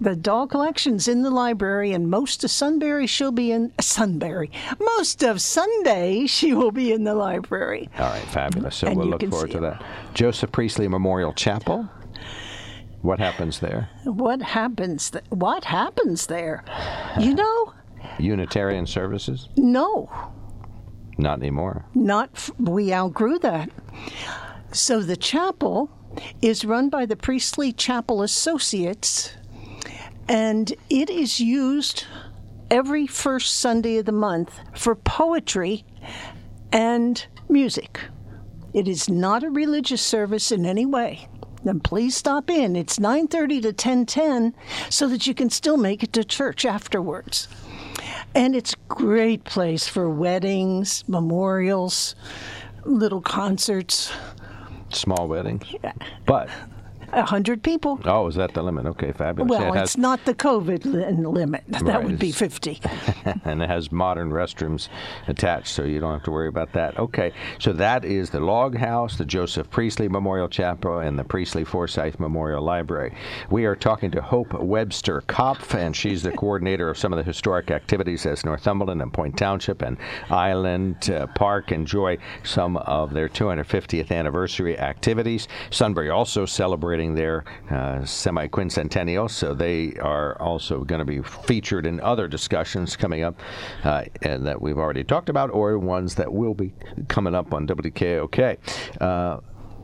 The 0.00 0.16
doll 0.16 0.46
collection's 0.48 1.06
in 1.06 1.22
the 1.22 1.30
library, 1.30 1.92
and 1.92 2.10
most 2.10 2.42
of 2.42 2.50
Sunbury 2.50 3.06
she'll 3.06 3.30
be 3.32 3.52
in 3.52 3.72
Sunbury. 3.80 4.50
Most 4.96 5.22
of 5.22 5.40
Sunday 5.40 6.26
she 6.26 6.52
will 6.52 6.72
be 6.72 6.92
in 6.92 7.04
the 7.04 7.14
library. 7.14 7.88
All 7.98 8.06
right, 8.10 8.20
fabulous. 8.24 8.76
So 8.76 8.88
And 8.88 8.96
we'll 8.96 9.06
look 9.06 9.22
forward 9.22 9.52
to 9.52 9.58
it. 9.58 9.60
that. 9.60 9.82
Joseph 10.12 10.50
Priestley 10.52 10.88
Memorial 10.88 11.32
Chapel. 11.32 11.88
What 13.02 13.18
happens 13.20 13.60
there? 13.60 13.88
What 14.04 14.40
happens? 14.42 15.10
Th- 15.10 15.24
what 15.28 15.64
happens 15.64 16.26
there? 16.26 16.64
You 17.20 17.34
know, 17.42 17.72
Unitarian 18.18 18.86
services? 18.86 19.48
no, 19.56 20.10
Not 21.16 21.38
anymore. 21.38 21.84
not 21.94 22.50
we 22.58 22.92
outgrew 22.92 23.38
that. 23.40 23.70
So 24.72 25.00
the 25.00 25.16
chapel 25.16 25.90
is 26.42 26.64
run 26.64 26.88
by 26.88 27.06
the 27.06 27.16
Priestley 27.16 27.72
Chapel 27.72 28.22
Associates, 28.22 29.34
and 30.28 30.72
it 30.90 31.10
is 31.10 31.40
used 31.40 32.04
every 32.70 33.06
first 33.06 33.54
Sunday 33.54 33.98
of 33.98 34.06
the 34.06 34.12
month 34.12 34.58
for 34.74 34.94
poetry 34.94 35.84
and 36.72 37.24
music. 37.48 38.00
It 38.72 38.88
is 38.88 39.08
not 39.08 39.44
a 39.44 39.50
religious 39.50 40.02
service 40.02 40.50
in 40.50 40.66
any 40.66 40.86
way. 40.86 41.28
Then 41.62 41.80
please 41.80 42.16
stop 42.16 42.50
in. 42.50 42.76
It's 42.76 42.98
9:30 42.98 43.62
to 43.62 43.72
10:10 43.72 44.54
so 44.90 45.06
that 45.08 45.26
you 45.26 45.34
can 45.34 45.50
still 45.50 45.76
make 45.76 46.02
it 46.02 46.12
to 46.14 46.24
church 46.24 46.64
afterwards. 46.64 47.48
And 48.34 48.56
it's 48.56 48.72
a 48.72 48.76
great 48.88 49.44
place 49.44 49.86
for 49.86 50.10
weddings, 50.10 51.04
memorials, 51.06 52.16
little 52.84 53.20
concerts. 53.20 54.12
Small 54.90 55.28
weddings. 55.28 55.64
Yeah. 55.82 55.92
But, 56.26 56.48
A 57.14 57.22
hundred 57.24 57.62
people. 57.62 58.00
oh, 58.04 58.26
is 58.26 58.34
that 58.34 58.54
the 58.54 58.62
limit? 58.62 58.86
Okay, 58.86 59.12
fabulous. 59.12 59.50
Well, 59.50 59.72
it 59.72 59.76
has, 59.76 59.90
it's 59.90 59.96
not 59.96 60.24
the 60.24 60.34
COVID 60.34 60.84
li- 60.84 61.26
limit. 61.26 61.62
That 61.68 61.82
Right, 61.82 62.04
would 62.04 62.18
be 62.18 62.32
50. 62.32 62.80
and 63.44 63.62
it 63.62 63.68
has 63.68 63.92
modern 63.92 64.30
restrooms 64.30 64.88
attached, 65.28 65.68
so 65.68 65.84
you 65.84 66.00
don't 66.00 66.12
have 66.12 66.22
to 66.24 66.30
worry 66.30 66.48
about 66.48 66.72
that. 66.72 66.98
Okay, 66.98 67.32
so 67.58 67.72
that 67.74 68.04
is 68.04 68.30
the 68.30 68.40
Log 68.40 68.76
House, 68.76 69.16
the 69.16 69.24
Joseph 69.24 69.70
Priestley 69.70 70.08
Memorial 70.08 70.48
Chapel, 70.48 70.98
and 70.98 71.18
the 71.18 71.24
Priestley 71.24 71.64
Forsyth 71.64 72.18
Memorial 72.18 72.62
Library. 72.62 73.14
We 73.50 73.64
are 73.66 73.76
talking 73.76 74.10
to 74.12 74.20
Hope 74.22 74.52
Webster 74.54 75.22
Kopf, 75.28 75.74
and 75.74 75.94
she's 75.94 76.22
the 76.22 76.32
coordinator 76.32 76.90
of 76.90 76.98
some 76.98 77.12
of 77.12 77.16
the 77.18 77.22
historic 77.22 77.70
activities 77.70 78.26
as 78.26 78.44
Northumberland 78.44 79.00
and 79.02 79.12
Point 79.12 79.36
Township 79.36 79.82
and 79.82 79.96
Island 80.30 81.10
uh, 81.10 81.26
Park 81.28 81.70
enjoy 81.72 82.18
some 82.42 82.76
of 82.78 83.12
their 83.14 83.28
250th 83.28 84.10
anniversary 84.10 84.78
activities. 84.78 85.48
Sunbury 85.70 86.10
also 86.10 86.44
celebrating 86.46 87.03
their 87.12 87.44
uh, 87.70 88.02
semi 88.06 88.46
quincentennial, 88.48 89.30
so 89.30 89.52
they 89.52 89.94
are 89.96 90.40
also 90.40 90.84
going 90.84 91.00
to 91.00 91.04
be 91.04 91.20
featured 91.20 91.84
in 91.84 92.00
other 92.00 92.28
discussions 92.28 92.96
coming 92.96 93.22
up 93.22 93.38
uh, 93.82 94.04
and 94.22 94.46
that 94.46 94.62
we've 94.62 94.78
already 94.78 95.04
talked 95.04 95.28
about, 95.28 95.50
or 95.50 95.78
ones 95.78 96.14
that 96.14 96.32
will 96.32 96.54
be 96.54 96.72
coming 97.08 97.34
up 97.34 97.52
on 97.52 97.66
WKOK. 97.66 98.58
Uh, 99.00 99.40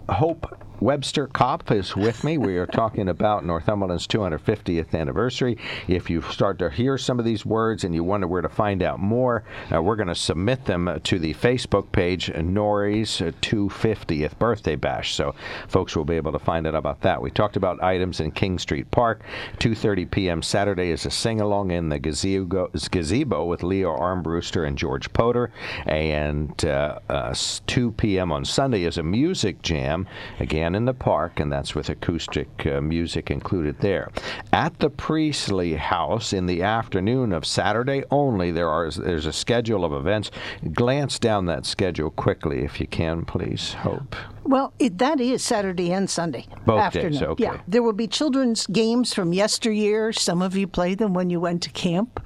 Hope 0.08 0.46
Webster 0.80 1.28
Kopf 1.28 1.70
is 1.76 1.94
with 1.94 2.24
me. 2.24 2.38
We 2.38 2.56
are 2.56 2.66
talking 2.66 3.10
about 3.10 3.44
Northumberland's 3.44 4.06
250th 4.06 4.94
anniversary. 4.94 5.58
If 5.88 6.08
you 6.08 6.22
start 6.22 6.58
to 6.60 6.70
hear 6.70 6.96
some 6.96 7.18
of 7.18 7.26
these 7.26 7.44
words 7.44 7.84
and 7.84 7.94
you 7.94 8.02
wonder 8.02 8.26
where 8.26 8.40
to 8.40 8.48
find 8.48 8.82
out 8.82 8.98
more, 8.98 9.44
uh, 9.70 9.82
we're 9.82 9.96
going 9.96 10.08
to 10.08 10.14
submit 10.14 10.64
them 10.64 10.88
uh, 10.88 10.98
to 11.04 11.18
the 11.18 11.34
Facebook 11.34 11.92
page, 11.92 12.32
Nori's 12.32 13.20
uh, 13.20 13.32
250th 13.42 14.38
birthday 14.38 14.74
bash. 14.74 15.14
So 15.14 15.34
folks 15.68 15.94
will 15.94 16.06
be 16.06 16.16
able 16.16 16.32
to 16.32 16.38
find 16.38 16.66
out 16.66 16.74
about 16.74 17.02
that. 17.02 17.20
We 17.20 17.30
talked 17.30 17.56
about 17.56 17.82
items 17.82 18.20
in 18.20 18.30
King 18.30 18.58
Street 18.58 18.90
Park. 18.90 19.20
2:30 19.58 20.10
p.m. 20.10 20.42
Saturday 20.42 20.92
is 20.92 21.04
a 21.04 21.10
sing-along 21.10 21.72
in 21.72 21.90
the 21.90 21.98
gazebo, 21.98 22.70
gazebo 22.90 23.44
with 23.44 23.62
Leo 23.62 23.94
Armbruster 23.94 24.66
and 24.66 24.78
George 24.78 25.12
Potter, 25.12 25.50
and 25.84 26.64
uh, 26.64 27.00
uh, 27.10 27.34
2 27.66 27.92
p.m. 27.92 28.32
on 28.32 28.46
Sunday 28.46 28.84
is 28.84 28.96
a 28.96 29.02
music 29.02 29.60
jam 29.60 30.08
again 30.38 30.69
in 30.74 30.84
the 30.84 30.94
park, 30.94 31.40
and 31.40 31.50
that's 31.52 31.74
with 31.74 31.88
acoustic 31.88 32.48
uh, 32.66 32.80
music 32.80 33.30
included 33.30 33.78
there. 33.80 34.10
At 34.52 34.78
the 34.78 34.90
Priestley 34.90 35.74
House 35.74 36.32
in 36.32 36.46
the 36.46 36.62
afternoon 36.62 37.32
of 37.32 37.44
Saturday 37.46 38.04
only, 38.10 38.50
there 38.50 38.68
are 38.68 38.90
there's 38.90 39.26
a 39.26 39.32
schedule 39.32 39.84
of 39.84 39.92
events. 39.92 40.30
Glance 40.72 41.18
down 41.18 41.46
that 41.46 41.66
schedule 41.66 42.10
quickly 42.10 42.64
if 42.64 42.80
you 42.80 42.86
can, 42.86 43.24
please. 43.24 43.74
Hope. 43.74 44.16
Well, 44.44 44.72
it, 44.78 44.98
that 44.98 45.20
is 45.20 45.42
Saturday 45.42 45.92
and 45.92 46.08
Sunday 46.08 46.46
Both 46.66 46.92
days, 46.92 47.04
afternoon. 47.04 47.24
okay. 47.24 47.44
Yeah, 47.44 47.60
there 47.68 47.82
will 47.82 47.92
be 47.92 48.06
children's 48.08 48.66
games 48.66 49.12
from 49.14 49.32
yesteryear. 49.32 50.12
Some 50.12 50.42
of 50.42 50.56
you 50.56 50.66
played 50.66 50.98
them 50.98 51.12
when 51.14 51.30
you 51.30 51.40
went 51.40 51.62
to 51.64 51.70
camp 51.70 52.20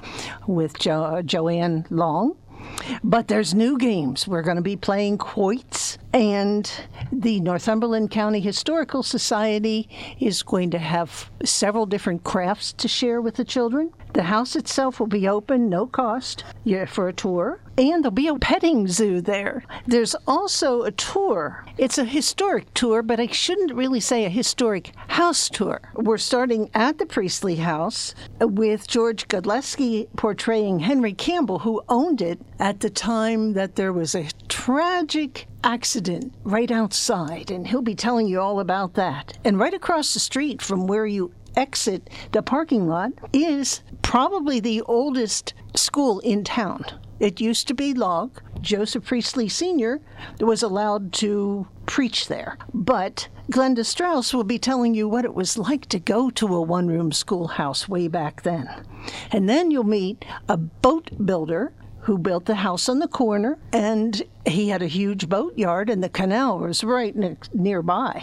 with 0.46 0.78
jo- 0.78 1.22
Joanne 1.22 1.86
Long. 1.90 2.36
But 3.02 3.28
there's 3.28 3.52
new 3.54 3.76
games. 3.76 4.26
We're 4.26 4.42
going 4.42 4.56
to 4.56 4.62
be 4.62 4.76
playing 4.76 5.18
quoits, 5.18 5.93
and 6.14 6.70
the 7.10 7.40
Northumberland 7.40 8.08
County 8.12 8.38
Historical 8.38 9.02
Society 9.02 9.88
is 10.20 10.44
going 10.44 10.70
to 10.70 10.78
have 10.78 11.28
several 11.44 11.86
different 11.86 12.22
crafts 12.22 12.72
to 12.74 12.86
share 12.86 13.20
with 13.20 13.34
the 13.34 13.44
children. 13.44 13.92
The 14.12 14.22
house 14.22 14.54
itself 14.54 15.00
will 15.00 15.08
be 15.08 15.26
open, 15.26 15.68
no 15.68 15.86
cost, 15.86 16.44
for 16.86 17.08
a 17.08 17.12
tour, 17.12 17.58
and 17.76 18.04
there'll 18.04 18.10
be 18.10 18.28
a 18.28 18.36
petting 18.36 18.86
zoo 18.86 19.20
there. 19.20 19.64
There's 19.86 20.14
also 20.26 20.82
a 20.82 20.90
tour. 20.92 21.64
It's 21.76 21.98
a 21.98 22.04
historic 22.04 22.72
tour, 22.74 23.02
but 23.02 23.20
I 23.20 23.26
shouldn't 23.26 23.74
really 23.74 24.00
say 24.00 24.24
a 24.24 24.28
historic 24.28 24.92
house 25.08 25.48
tour. 25.48 25.80
We're 25.94 26.18
starting 26.18 26.70
at 26.74 26.98
the 26.98 27.06
Priestley 27.06 27.56
House 27.56 28.14
with 28.40 28.86
George 28.86 29.28
Godleski 29.28 30.08
portraying 30.16 30.80
Henry 30.80 31.12
Campbell, 31.12 31.60
who 31.60 31.82
owned 31.88 32.22
it 32.22 32.40
at 32.58 32.80
the 32.80 32.90
time 32.90 33.54
that 33.54 33.76
there 33.76 33.92
was 33.92 34.14
a 34.14 34.28
tragic 34.48 35.46
accident 35.62 36.32
right 36.44 36.70
outside, 36.70 37.50
and 37.50 37.66
he'll 37.66 37.82
be 37.82 37.94
telling 37.94 38.26
you 38.26 38.40
all 38.40 38.60
about 38.60 38.94
that. 38.94 39.36
And 39.44 39.58
right 39.58 39.74
across 39.74 40.14
the 40.14 40.20
street 40.20 40.62
from 40.62 40.86
where 40.86 41.06
you 41.06 41.32
exit 41.56 42.10
the 42.32 42.42
parking 42.42 42.88
lot 42.88 43.12
is 43.32 43.80
probably 44.02 44.60
the 44.60 44.82
oldest 44.82 45.54
school 45.74 46.20
in 46.20 46.44
town. 46.44 46.84
It 47.20 47.40
used 47.40 47.68
to 47.68 47.74
be 47.74 47.94
Log. 47.94 48.40
Joseph 48.60 49.04
Priestley 49.04 49.48
Sr. 49.48 50.00
was 50.40 50.62
allowed 50.62 51.12
to 51.14 51.66
preach 51.86 52.28
there. 52.28 52.58
But 52.72 53.28
Glenda 53.50 53.84
Strauss 53.84 54.32
will 54.32 54.44
be 54.44 54.58
telling 54.58 54.94
you 54.94 55.08
what 55.08 55.24
it 55.24 55.34
was 55.34 55.58
like 55.58 55.86
to 55.86 55.98
go 55.98 56.30
to 56.30 56.54
a 56.54 56.62
one 56.62 56.88
room 56.88 57.12
schoolhouse 57.12 57.88
way 57.88 58.08
back 58.08 58.42
then. 58.42 58.68
And 59.30 59.48
then 59.48 59.70
you'll 59.70 59.84
meet 59.84 60.24
a 60.48 60.56
boat 60.56 61.10
builder 61.24 61.72
who 62.00 62.18
built 62.18 62.44
the 62.46 62.56
house 62.56 62.88
on 62.88 62.98
the 62.98 63.08
corner, 63.08 63.58
and 63.72 64.22
he 64.46 64.68
had 64.68 64.82
a 64.82 64.86
huge 64.86 65.28
boatyard, 65.28 65.88
and 65.88 66.04
the 66.04 66.08
canal 66.08 66.58
was 66.58 66.84
right 66.84 67.16
ne- 67.16 67.36
nearby. 67.54 68.22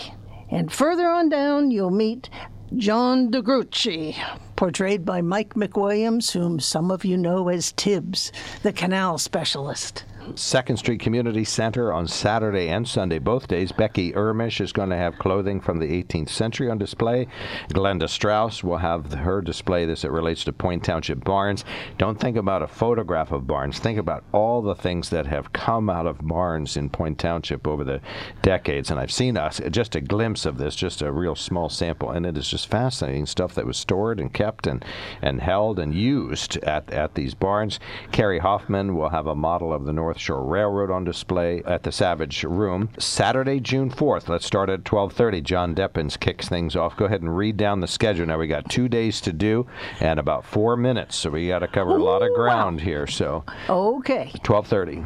And 0.52 0.72
further 0.72 1.08
on 1.08 1.30
down, 1.30 1.72
you'll 1.72 1.90
meet 1.90 2.30
John 2.76 3.32
DeGrucci, 3.32 4.16
portrayed 4.62 5.04
by 5.04 5.24
Mike 5.24 5.56
McWilliams, 5.56 6.34
whom 6.34 6.60
some 6.60 6.92
of 6.92 7.04
you 7.04 7.18
know 7.18 7.50
as 7.50 7.72
Tibbs, 7.72 8.32
the 8.62 8.72
canal 8.72 9.18
specialist. 9.18 10.04
Second 10.36 10.78
Street 10.78 11.00
Community 11.00 11.44
Center 11.44 11.92
on 11.92 12.08
Saturday 12.08 12.70
and 12.70 12.88
Sunday, 12.88 13.20
both 13.20 13.48
days. 13.48 13.72
Becky 13.72 14.12
Ermish 14.14 14.62
is 14.62 14.72
going 14.72 14.90
to 14.90 14.96
have 14.96 15.18
clothing 15.18 15.60
from 15.60 15.80
the 15.80 16.04
18th 16.04 16.30
century 16.30 16.70
on 16.70 16.78
display. 16.78 17.28
Glenda 17.70 18.08
Strauss 18.08 18.64
will 18.64 18.78
have 18.78 19.12
her 19.14 19.42
display 19.42 19.86
this 19.86 20.04
it 20.04 20.12
relates 20.12 20.44
to 20.44 20.54
Point 20.54 20.84
Township 20.84 21.24
barns. 21.24 21.66
Don't 21.98 22.20
think 22.20 22.38
about 22.38 22.62
a 22.62 22.68
photograph 22.68 23.32
of 23.32 23.48
barns. 23.48 23.80
Think 23.80 23.98
about 23.98 24.24
all 24.32 24.62
the 24.62 24.76
things 24.76 25.10
that 25.10 25.26
have 25.26 25.54
come 25.54 25.90
out 25.90 26.06
of 26.06 26.20
barns 26.22 26.78
in 26.78 26.90
Point 26.90 27.18
Township 27.18 27.68
over 27.68 27.84
the 27.84 28.02
decades. 28.42 28.92
And 28.92 29.00
I've 29.00 29.12
seen 29.12 29.38
us 29.38 29.60
just 29.72 29.96
a 29.96 30.02
glimpse 30.02 30.46
of 30.46 30.58
this, 30.58 30.76
just 30.76 31.02
a 31.02 31.12
real 31.12 31.36
small 31.36 31.70
sample, 31.70 32.12
and 32.12 32.26
it 32.26 32.38
is 32.38 32.48
just 32.48 32.68
fascinating 32.68 33.26
stuff 33.26 33.56
that 33.56 33.66
was 33.66 33.78
stored 33.78 34.20
and 34.20 34.32
kept 34.32 34.51
and, 34.68 34.84
and 35.22 35.42
held 35.42 35.80
and 35.80 35.94
used 35.94 36.58
at, 36.58 36.92
at 36.92 37.16
these 37.16 37.34
barns. 37.34 37.80
Carrie 38.12 38.40
Hoffman 38.40 38.96
will 38.96 39.10
have 39.10 39.28
a 39.28 39.36
model 39.36 39.74
of 39.74 39.86
the 39.86 39.94
North 39.94 40.20
Shore 40.20 40.44
Railroad 40.44 40.92
on 40.92 41.04
display 41.04 41.62
at 41.66 41.84
the 41.84 41.92
Savage 41.92 42.44
Room. 42.44 42.90
Saturday, 42.98 43.60
June 43.60 43.90
4th. 43.90 44.28
Let's 44.30 44.46
start 44.46 44.70
at 44.70 44.84
12:30. 44.84 45.42
John 45.44 45.76
Deppins 45.76 46.20
kicks 46.20 46.48
things 46.48 46.76
off. 46.76 46.98
Go 46.98 47.06
ahead 47.06 47.22
and 47.22 47.36
read 47.36 47.58
down 47.58 47.80
the 47.80 47.88
schedule. 47.88 48.26
Now 48.26 48.38
we 48.38 48.48
got 48.48 48.70
two 48.70 48.88
days 48.88 49.22
to 49.22 49.34
do 49.34 49.68
and 50.00 50.20
about 50.20 50.46
four 50.46 50.76
minutes, 50.78 51.16
so 51.16 51.30
we 51.30 51.48
got 51.48 51.60
to 51.60 51.68
cover 51.68 51.92
a 51.98 52.04
lot 52.04 52.22
of 52.22 52.30
wow. 52.32 52.36
ground 52.36 52.82
here. 52.82 53.08
So 53.08 53.44
Okay. 53.70 54.32
12:30. 54.44 55.06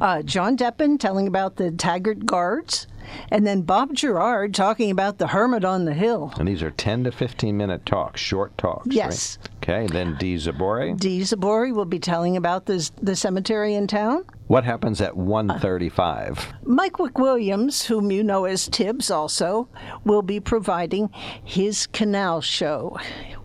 Uh, 0.00 0.22
John 0.22 0.56
Deppen 0.56 0.98
telling 0.98 1.26
about 1.26 1.56
the 1.56 1.70
Taggart 1.70 2.26
Guards. 2.26 2.86
And 3.30 3.46
then 3.46 3.62
Bob 3.62 3.94
Gerard 3.94 4.54
talking 4.54 4.90
about 4.90 5.18
the 5.18 5.28
Hermit 5.28 5.64
on 5.64 5.84
the 5.84 5.94
Hill. 5.94 6.32
And 6.38 6.48
these 6.48 6.62
are 6.62 6.70
10 6.70 7.04
to 7.04 7.12
15 7.12 7.56
minute 7.56 7.86
talks, 7.86 8.20
short 8.20 8.56
talks. 8.58 8.88
Yes. 8.90 9.38
Right? 9.40 9.50
Okay, 9.68 9.86
then 9.92 10.16
Dee 10.16 10.36
Zabori. 10.36 10.96
Dee 10.98 11.22
Zabori 11.22 11.74
will 11.74 11.86
be 11.86 11.98
telling 11.98 12.36
about 12.36 12.66
the, 12.66 12.88
the 13.02 13.16
cemetery 13.16 13.74
in 13.74 13.88
town. 13.88 14.24
What 14.46 14.62
happens 14.62 15.00
at 15.00 15.14
1:35? 15.14 16.64
Mike 16.64 16.92
McWilliams, 16.92 17.86
whom 17.86 18.12
you 18.12 18.22
know 18.22 18.44
as 18.44 18.68
Tibbs 18.68 19.10
also, 19.10 19.68
will 20.04 20.22
be 20.22 20.38
providing 20.38 21.10
his 21.42 21.88
canal 21.88 22.40
show, 22.40 22.96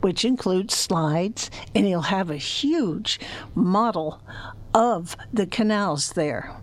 which 0.01 0.23
includes 0.23 0.75
slides, 0.75 1.49
and 1.73 1.87
he'll 1.87 2.01
have 2.01 2.29
a 2.29 2.37
huge 2.37 3.19
model 3.55 4.21
of 4.75 5.17
the 5.33 5.47
canals 5.47 6.11
there. 6.11 6.55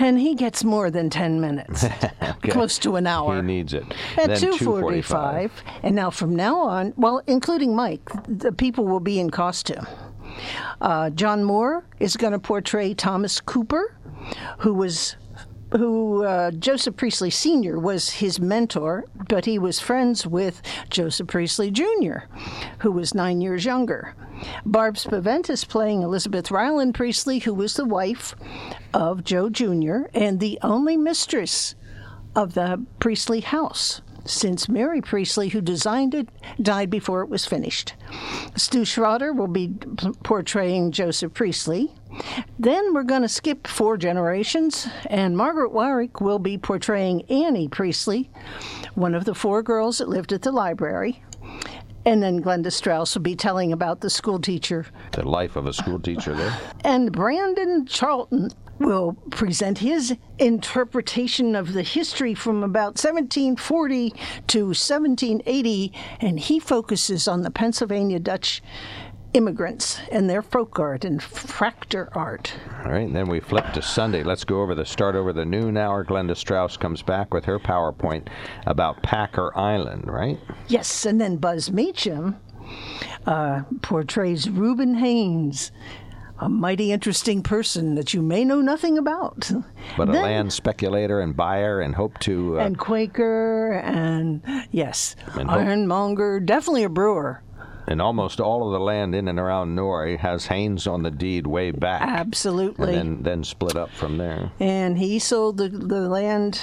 And 0.00 0.18
he 0.18 0.34
gets 0.34 0.62
more 0.64 0.90
than 0.90 1.10
10 1.10 1.40
minutes, 1.40 1.84
Okay. 2.22 2.50
close 2.50 2.78
to 2.80 2.96
an 2.96 3.06
hour. 3.06 3.36
He 3.36 3.42
needs 3.42 3.74
it. 3.74 3.84
At 4.16 4.30
2:45, 4.30 5.50
and 5.82 5.94
now 5.96 6.10
from 6.10 6.36
now 6.36 6.60
on, 6.60 6.92
well, 6.96 7.22
including 7.26 7.74
Mike, 7.74 8.08
the 8.28 8.52
people 8.52 8.84
will 8.84 9.00
be 9.00 9.18
in 9.18 9.30
costume. 9.30 9.86
Uh, 10.80 11.10
John 11.10 11.42
Moore 11.42 11.84
is 11.98 12.16
going 12.16 12.32
to 12.32 12.38
portray 12.38 12.94
Thomas 12.94 13.40
Cooper, 13.40 13.94
who 14.58 14.72
was 14.74 15.16
who 15.72 16.24
uh, 16.24 16.50
Joseph 16.52 16.96
Priestley 16.96 17.30
Sr. 17.30 17.78
was 17.78 18.10
his 18.10 18.40
mentor, 18.40 19.04
but 19.28 19.44
he 19.44 19.58
was 19.58 19.80
friends 19.80 20.26
with 20.26 20.62
Joseph 20.90 21.28
Priestley 21.28 21.70
Jr., 21.70 22.26
who 22.80 22.90
was 22.92 23.14
nine 23.14 23.40
years 23.40 23.64
younger. 23.64 24.14
Barb 24.64 24.96
Spaventis 24.96 25.66
playing 25.66 26.02
Elizabeth 26.02 26.50
Ryland 26.50 26.94
Priestley, 26.94 27.40
who 27.40 27.52
was 27.52 27.74
the 27.74 27.84
wife 27.84 28.34
of 28.94 29.24
Joe 29.24 29.50
Jr. 29.50 30.06
and 30.14 30.40
the 30.40 30.58
only 30.62 30.96
mistress 30.96 31.74
of 32.34 32.54
the 32.54 32.84
Priestley 33.00 33.40
house, 33.40 34.00
since 34.28 34.68
Mary 34.68 35.00
Priestley, 35.00 35.48
who 35.48 35.60
designed 35.60 36.14
it, 36.14 36.28
died 36.60 36.90
before 36.90 37.22
it 37.22 37.28
was 37.28 37.46
finished. 37.46 37.94
Stu 38.56 38.84
Schroeder 38.84 39.32
will 39.32 39.48
be 39.48 39.74
portraying 40.22 40.92
Joseph 40.92 41.34
Priestley. 41.34 41.92
Then 42.58 42.92
we're 42.94 43.02
going 43.04 43.22
to 43.22 43.28
skip 43.28 43.66
four 43.66 43.96
generations, 43.96 44.86
and 45.06 45.36
Margaret 45.36 45.72
Warwick 45.72 46.20
will 46.20 46.38
be 46.38 46.58
portraying 46.58 47.22
Annie 47.30 47.68
Priestley, 47.68 48.30
one 48.94 49.14
of 49.14 49.24
the 49.24 49.34
four 49.34 49.62
girls 49.62 49.98
that 49.98 50.08
lived 50.08 50.32
at 50.32 50.42
the 50.42 50.52
library. 50.52 51.22
And 52.04 52.22
then 52.22 52.42
Glenda 52.42 52.72
Strauss 52.72 53.14
will 53.14 53.22
be 53.22 53.36
telling 53.36 53.72
about 53.72 54.00
the 54.00 54.08
school 54.08 54.38
teacher 54.40 54.86
The 55.12 55.28
life 55.28 55.56
of 55.56 55.66
a 55.66 55.72
school 55.74 56.00
teacher 56.00 56.34
there. 56.34 56.56
and 56.84 57.12
Brandon 57.12 57.84
Charlton 57.86 58.50
will 58.78 59.14
present 59.30 59.78
his 59.78 60.16
interpretation 60.38 61.54
of 61.54 61.72
the 61.72 61.82
history 61.82 62.34
from 62.34 62.62
about 62.62 62.96
1740 62.98 64.10
to 64.46 64.66
1780, 64.66 65.92
and 66.20 66.38
he 66.38 66.58
focuses 66.58 67.26
on 67.28 67.42
the 67.42 67.50
Pennsylvania 67.50 68.18
Dutch 68.18 68.62
immigrants 69.34 70.00
and 70.10 70.28
their 70.28 70.42
folk 70.42 70.78
art 70.78 71.04
and 71.04 71.20
fraktur 71.20 72.08
art. 72.16 72.54
All 72.84 72.92
right, 72.92 73.06
and 73.06 73.14
then 73.14 73.28
we 73.28 73.40
flip 73.40 73.72
to 73.74 73.82
Sunday. 73.82 74.22
Let's 74.22 74.44
go 74.44 74.62
over 74.62 74.74
the 74.74 74.86
start 74.86 75.14
over 75.14 75.32
the 75.32 75.44
noon 75.44 75.76
hour. 75.76 76.04
Glenda 76.04 76.36
Strauss 76.36 76.76
comes 76.76 77.02
back 77.02 77.34
with 77.34 77.44
her 77.44 77.58
PowerPoint 77.58 78.28
about 78.66 79.02
Packer 79.02 79.56
Island, 79.56 80.04
right? 80.06 80.38
Yes, 80.68 81.04
and 81.04 81.20
then 81.20 81.36
Buzz 81.36 81.70
Meacham 81.70 82.36
uh, 83.26 83.62
portrays 83.82 84.48
Reuben 84.48 84.94
Haines. 84.94 85.72
A 86.40 86.48
mighty 86.48 86.92
interesting 86.92 87.42
person 87.42 87.96
that 87.96 88.14
you 88.14 88.22
may 88.22 88.44
know 88.44 88.60
nothing 88.60 88.96
about. 88.96 89.50
But 89.96 90.08
a 90.08 90.12
land 90.12 90.52
speculator 90.52 91.20
and 91.20 91.36
buyer 91.36 91.80
and 91.80 91.94
hope 91.96 92.18
to. 92.20 92.60
Uh, 92.60 92.64
and 92.64 92.78
Quaker 92.78 93.72
and 93.84 94.40
yes, 94.70 95.16
And 95.38 95.50
ironmonger, 95.50 96.38
definitely 96.40 96.84
a 96.84 96.88
brewer. 96.88 97.42
and 97.88 98.00
almost 98.00 98.38
all 98.40 98.66
of 98.66 98.72
the 98.72 98.78
land 98.78 99.14
in 99.14 99.26
and 99.28 99.38
around 99.40 99.74
Norrie 99.74 100.18
has 100.18 100.46
Haines 100.46 100.86
on 100.86 101.02
the 101.02 101.10
deed 101.10 101.46
way 101.46 101.70
back. 101.72 102.02
Absolutely. 102.02 102.94
And 102.94 103.16
then, 103.16 103.22
then 103.22 103.44
split 103.44 103.76
up 103.76 103.90
from 103.90 104.18
there. 104.18 104.52
And 104.60 104.98
he 104.98 105.18
sold 105.18 105.56
the, 105.56 105.68
the 105.68 106.08
land 106.08 106.60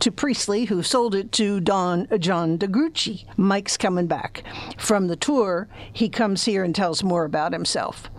to 0.00 0.10
Priestley, 0.10 0.66
who 0.66 0.82
sold 0.82 1.14
it 1.14 1.32
to 1.32 1.60
Don 1.60 2.06
uh, 2.10 2.18
John 2.18 2.58
DeGrucci. 2.58 3.24
Mike's 3.36 3.76
coming 3.76 4.06
back 4.06 4.42
from 4.76 5.08
the 5.08 5.16
tour. 5.16 5.68
He 5.92 6.08
comes 6.08 6.44
here 6.44 6.64
and 6.64 6.74
tells 6.74 7.02
more 7.02 7.24
about 7.24 7.52
himself. 7.52 8.10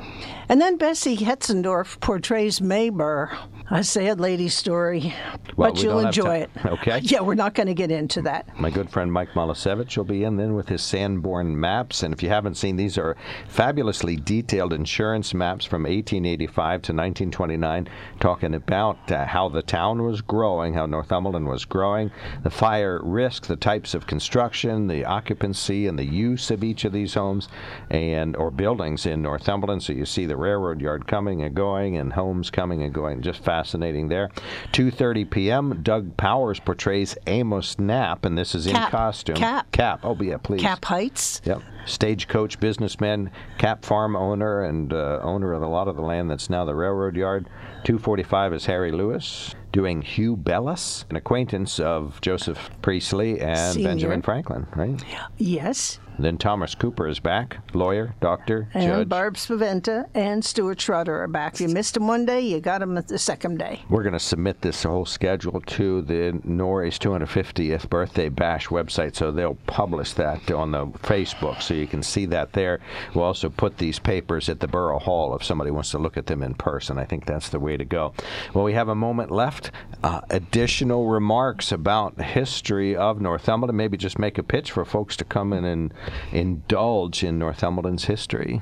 And 0.48 0.60
then 0.60 0.78
Bessie 0.78 1.18
Hetzendorf 1.18 2.00
portrays 2.00 2.60
Mayburr, 2.60 3.36
a 3.72 3.84
sad 3.84 4.20
lady 4.20 4.50
story, 4.50 5.14
Well, 5.56 5.72
but 5.72 5.84
you'll 5.84 6.00
enjoy 6.00 6.38
it. 6.38 6.50
Okay. 6.66 7.02
Yeah, 7.10 7.22
we're 7.22 7.36
not 7.36 7.56
going 7.56 7.68
to 7.68 7.74
get 7.74 7.92
into 7.92 8.22
that. 8.24 8.60
My 8.60 8.70
good 8.70 8.90
friend 8.90 9.12
Mike 9.12 9.30
Molisevich 9.30 9.98
will 9.98 10.04
be 10.04 10.24
in 10.24 10.38
then 10.38 10.54
with 10.54 10.68
his 10.70 10.82
Sanborn 10.82 11.60
maps. 11.60 12.04
And 12.04 12.14
if 12.14 12.22
you 12.22 12.30
haven't 12.30 12.56
seen, 12.56 12.76
these 12.76 12.98
are 12.98 13.16
fabulously 13.48 14.16
detailed 14.16 14.74
insurance 14.74 15.34
maps 15.34 15.66
from 15.66 15.84
1885 15.84 16.54
to 16.56 16.94
1929, 16.94 17.88
talking 18.20 18.54
about 18.54 19.12
uh, 19.12 19.26
how 19.26 19.50
the 19.50 19.62
town 19.62 20.04
was 20.04 20.22
growing, 20.22 20.74
how 20.74 20.86
Northumberland 20.86 21.48
was 21.48 21.66
growing, 21.66 22.12
the 22.44 22.50
fire 22.50 23.02
risk, 23.04 23.48
the 23.48 23.56
types 23.56 23.94
of 23.94 24.08
construction, 24.08 24.88
the 24.88 25.06
occupancy, 25.06 25.88
and 25.88 25.98
the 25.98 26.06
use 26.06 26.52
of 26.52 26.64
each 26.64 26.86
of 26.86 26.92
these 26.92 27.14
homes 27.14 27.48
and 27.90 28.36
or 28.36 28.52
buildings 28.52 29.06
in 29.06 29.22
Northumberland. 29.22 29.82
So 29.84 29.94
you 29.94 30.06
see 30.06 30.26
the 30.26 30.38
railroad 30.38 30.82
yard 30.82 31.08
coming 31.08 31.42
and 31.44 31.56
going, 31.56 31.98
and 31.98 32.14
homes 32.14 32.50
coming 32.52 32.84
and 32.84 32.94
going. 32.94 33.22
Just 33.22 33.44
fascinating 33.60 34.08
there. 34.08 34.30
2:30 34.72 35.30
p.m. 35.30 35.82
Doug 35.84 36.16
Powers 36.16 36.60
portrays 36.62 37.18
Amos 37.28 37.78
Knapp, 37.78 38.24
and 38.24 38.38
this 38.38 38.56
is 38.56 38.68
in 38.68 38.74
costume. 38.74 39.36
Cap. 39.36 39.70
Cap. 39.72 40.00
Oh, 40.04 40.16
yeah, 40.22 40.38
please. 40.38 40.62
Cap 40.62 40.86
Heights. 40.86 41.42
Yep. 41.44 41.62
Stagecoach 41.86 42.60
businessman, 42.60 43.32
Cap 43.58 43.84
Farm 43.84 44.16
owner, 44.16 44.64
and 44.64 44.94
uh, 44.94 45.20
owner 45.24 45.54
of 45.54 45.62
a 45.62 45.68
lot 45.68 45.88
of 45.90 45.98
the 45.98 46.02
land 46.02 46.30
that's 46.30 46.50
now 46.50 46.64
the 46.64 46.76
railroad 46.76 47.16
yard. 47.18 47.50
245 47.84 48.54
is 48.54 48.66
Harry 48.66 48.92
Lewis 48.92 49.56
doing 49.72 50.02
Hugh 50.02 50.36
Bellis, 50.38 51.06
an 51.10 51.16
acquaintance 51.16 51.80
of 51.80 52.20
Joseph 52.22 52.70
Priestley 52.82 53.40
and 53.42 53.74
Senior. 53.74 53.90
Benjamin 53.90 54.22
Franklin, 54.22 54.68
right? 54.76 55.04
Yes. 55.38 56.00
Then 56.20 56.38
Thomas 56.38 56.76
Cooper 56.76 57.08
is 57.08 57.20
back, 57.20 57.58
lawyer, 57.74 58.14
doctor, 58.20 58.68
And 58.74 58.84
judge. 58.84 59.10
Barb 59.10 59.36
Spaventa 59.36 60.06
and 60.14 60.44
Stuart 60.44 60.82
Schroeder 60.82 61.24
are 61.24 61.28
back. 61.28 61.60
You 61.62 61.70
missed 61.70 61.94
them 61.94 62.08
one 62.08 62.26
day, 62.26 62.42
you 62.42 62.60
got 62.60 62.80
them 62.80 62.96
the 62.96 63.18
second 63.18 63.58
day. 63.58 63.82
We're 63.90 64.04
going 64.04 64.14
to 64.14 64.20
submit 64.20 64.62
this 64.62 64.84
whole 64.84 65.06
schedule 65.06 65.62
to 65.62 66.02
the 66.02 66.40
Norrie's 66.44 67.00
250th 67.00 67.90
birthday 67.90 68.28
bash 68.28 68.68
website, 68.68 69.16
so 69.16 69.32
they'll 69.32 69.58
publish 69.66 70.14
that 70.14 70.52
on 70.52 70.72
the 70.72 70.88
Facebook, 70.88 71.62
so 71.62 71.74
you 71.74 71.88
can 71.88 72.04
see 72.04 72.26
that 72.26 72.52
there. 72.52 72.82
We'll 73.16 73.24
also 73.24 73.50
put 73.50 73.78
these 73.78 73.98
papers 73.98 74.50
at 74.50 74.60
the 74.60 74.68
Borough 74.68 75.00
Hall 75.00 75.36
if 75.36 75.44
somebody 75.44 75.72
wants 75.72 75.92
to 75.92 76.00
look 76.00 76.18
at 76.18 76.26
them 76.26 76.44
in 76.44 76.54
person. 76.54 76.98
I 77.00 77.06
think 77.06 77.26
that's 77.26 77.50
the 77.50 77.60
way 77.60 77.78
to 77.78 77.86
go. 77.86 78.14
Well, 78.54 78.66
we 78.66 78.74
have 78.74 78.90
a 78.90 78.96
moment 78.96 79.32
left. 79.32 79.72
Uh, 80.04 80.22
additional 80.30 81.08
remarks 81.08 81.72
about 81.72 82.20
history 82.20 82.96
of 82.96 83.22
Northumberland. 83.22 83.78
Maybe 83.78 83.96
just 83.96 84.20
make 84.20 84.38
a 84.38 84.44
pitch 84.44 84.72
for 84.72 84.84
folks 84.84 85.16
to 85.18 85.24
come 85.24 85.54
in 85.54 85.64
and 85.64 85.94
indulge 86.32 87.24
in 87.24 87.40
Northumberland's 87.40 88.06
history. 88.06 88.62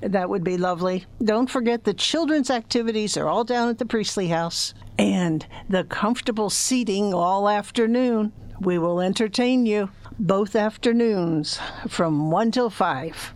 That 0.00 0.28
would 0.28 0.44
be 0.44 0.58
lovely. 0.58 1.06
Don't 1.22 1.48
forget 1.48 1.84
the 1.84 1.94
children's 1.94 2.50
activities 2.50 3.16
are 3.16 3.28
all 3.28 3.44
down 3.44 3.68
at 3.68 3.78
the 3.78 3.86
Priestley 3.86 4.28
House 4.28 4.74
and 4.98 5.46
the 5.68 5.84
comfortable 5.84 6.50
seating 6.50 7.14
all 7.14 7.48
afternoon. 7.48 8.32
We 8.60 8.78
will 8.78 9.00
entertain 9.00 9.66
you 9.66 9.90
both 10.18 10.56
afternoons 10.56 11.58
from 11.88 12.30
1 12.30 12.50
till 12.50 12.70
5. 12.70 13.34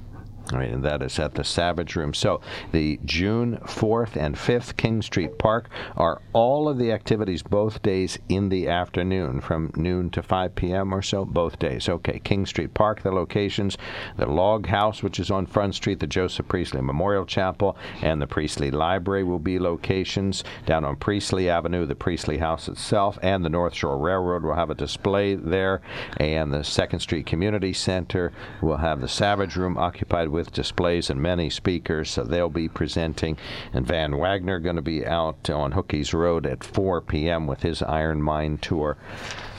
All 0.52 0.58
right, 0.58 0.70
and 0.70 0.82
that 0.84 1.00
is 1.00 1.16
at 1.20 1.34
the 1.34 1.44
Savage 1.44 1.94
Room. 1.94 2.12
So 2.12 2.40
the 2.72 2.98
June 3.04 3.58
4th 3.66 4.16
and 4.16 4.34
5th 4.34 4.76
King 4.76 5.00
Street 5.00 5.38
Park 5.38 5.68
are 5.96 6.20
all 6.32 6.68
of 6.68 6.76
the 6.76 6.90
activities 6.90 7.40
both 7.40 7.82
days 7.82 8.18
in 8.28 8.48
the 8.48 8.66
afternoon 8.66 9.40
from 9.40 9.70
noon 9.76 10.10
to 10.10 10.22
5 10.24 10.56
p.m. 10.56 10.92
or 10.92 11.02
so, 11.02 11.24
both 11.24 11.60
days. 11.60 11.88
Okay, 11.88 12.18
King 12.18 12.46
Street 12.46 12.74
Park, 12.74 13.02
the 13.02 13.12
locations, 13.12 13.78
the 14.16 14.26
Log 14.26 14.66
House, 14.66 15.04
which 15.04 15.20
is 15.20 15.30
on 15.30 15.46
Front 15.46 15.76
Street, 15.76 16.00
the 16.00 16.06
Joseph 16.08 16.48
Priestley 16.48 16.80
Memorial 16.80 17.26
Chapel, 17.26 17.76
and 18.02 18.20
the 18.20 18.26
Priestley 18.26 18.72
Library 18.72 19.22
will 19.22 19.38
be 19.38 19.60
locations. 19.60 20.42
Down 20.66 20.84
on 20.84 20.96
Priestley 20.96 21.48
Avenue, 21.48 21.86
the 21.86 21.94
Priestley 21.94 22.38
House 22.38 22.66
itself, 22.66 23.20
and 23.22 23.44
the 23.44 23.50
North 23.50 23.74
Shore 23.74 23.98
Railroad 23.98 24.42
will 24.42 24.54
have 24.54 24.70
a 24.70 24.74
display 24.74 25.36
there, 25.36 25.80
and 26.16 26.52
the 26.52 26.64
Second 26.64 26.98
Street 26.98 27.26
Community 27.26 27.72
Center 27.72 28.32
will 28.60 28.78
have 28.78 29.00
the 29.00 29.06
Savage 29.06 29.54
Room 29.54 29.78
occupied 29.78 30.28
with 30.28 30.39
displays 30.48 31.10
and 31.10 31.20
many 31.20 31.50
speakers. 31.50 32.10
So 32.10 32.24
they'll 32.24 32.48
be 32.48 32.68
presenting, 32.68 33.36
and 33.72 33.86
Van 33.86 34.16
Wagner 34.16 34.58
going 34.58 34.76
to 34.76 34.82
be 34.82 35.06
out 35.06 35.50
on 35.50 35.72
Hookies 35.72 36.14
Road 36.14 36.46
at 36.46 36.64
4 36.64 37.00
p.m. 37.00 37.46
with 37.46 37.62
his 37.62 37.82
Iron 37.82 38.22
Mine 38.22 38.58
tour. 38.58 38.96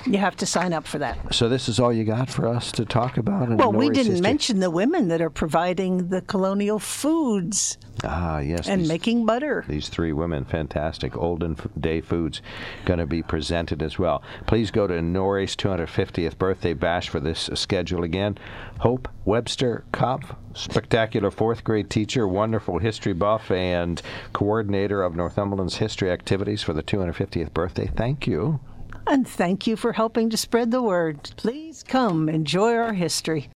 You 0.05 0.17
have 0.17 0.35
to 0.37 0.45
sign 0.45 0.73
up 0.73 0.87
for 0.87 0.99
that. 0.99 1.33
So 1.33 1.47
this 1.49 1.69
is 1.69 1.79
all 1.79 1.93
you 1.93 2.03
got 2.03 2.29
for 2.29 2.47
us 2.47 2.71
to 2.73 2.85
talk 2.85 3.17
about? 3.17 3.49
Well, 3.49 3.71
we 3.71 3.89
didn't 3.89 4.13
history? 4.13 4.21
mention 4.21 4.59
the 4.59 4.69
women 4.71 5.07
that 5.09 5.21
are 5.21 5.29
providing 5.29 6.09
the 6.09 6.21
colonial 6.21 6.79
foods 6.79 7.77
Ah, 8.03 8.39
yes. 8.39 8.67
and 8.67 8.81
these- 8.81 8.87
making 8.87 9.25
butter. 9.25 9.63
These 9.67 9.89
three 9.89 10.11
women, 10.13 10.45
fantastic 10.45 11.15
olden 11.15 11.55
day 11.79 12.01
foods, 12.01 12.41
going 12.85 12.99
to 12.99 13.05
be 13.05 13.21
presented 13.21 13.81
as 13.83 13.99
well. 13.99 14.23
Please 14.47 14.71
go 14.71 14.87
to 14.87 15.01
Nori's 15.01 15.55
250th 15.55 16.37
birthday 16.37 16.73
bash 16.73 17.09
for 17.09 17.19
this 17.19 17.49
schedule 17.53 18.03
again. 18.03 18.37
Hope 18.79 19.07
Webster 19.25 19.83
Kopf, 19.93 20.35
spectacular 20.55 21.29
fourth 21.29 21.63
grade 21.63 21.89
teacher, 21.91 22.27
wonderful 22.27 22.79
history 22.79 23.13
buff, 23.13 23.51
and 23.51 24.01
coordinator 24.33 25.03
of 25.03 25.15
Northumberland's 25.15 25.77
history 25.77 26.09
activities 26.11 26.63
for 26.63 26.73
the 26.73 26.81
250th 26.83 27.53
birthday. 27.53 27.89
Thank 27.95 28.25
you. 28.25 28.59
And 29.07 29.27
thank 29.27 29.67
you 29.67 29.75
for 29.75 29.93
helping 29.93 30.29
to 30.29 30.37
spread 30.37 30.71
the 30.71 30.81
word. 30.81 31.31
Please 31.35 31.83
come 31.83 32.29
enjoy 32.29 32.73
our 32.75 32.93
history. 32.93 33.49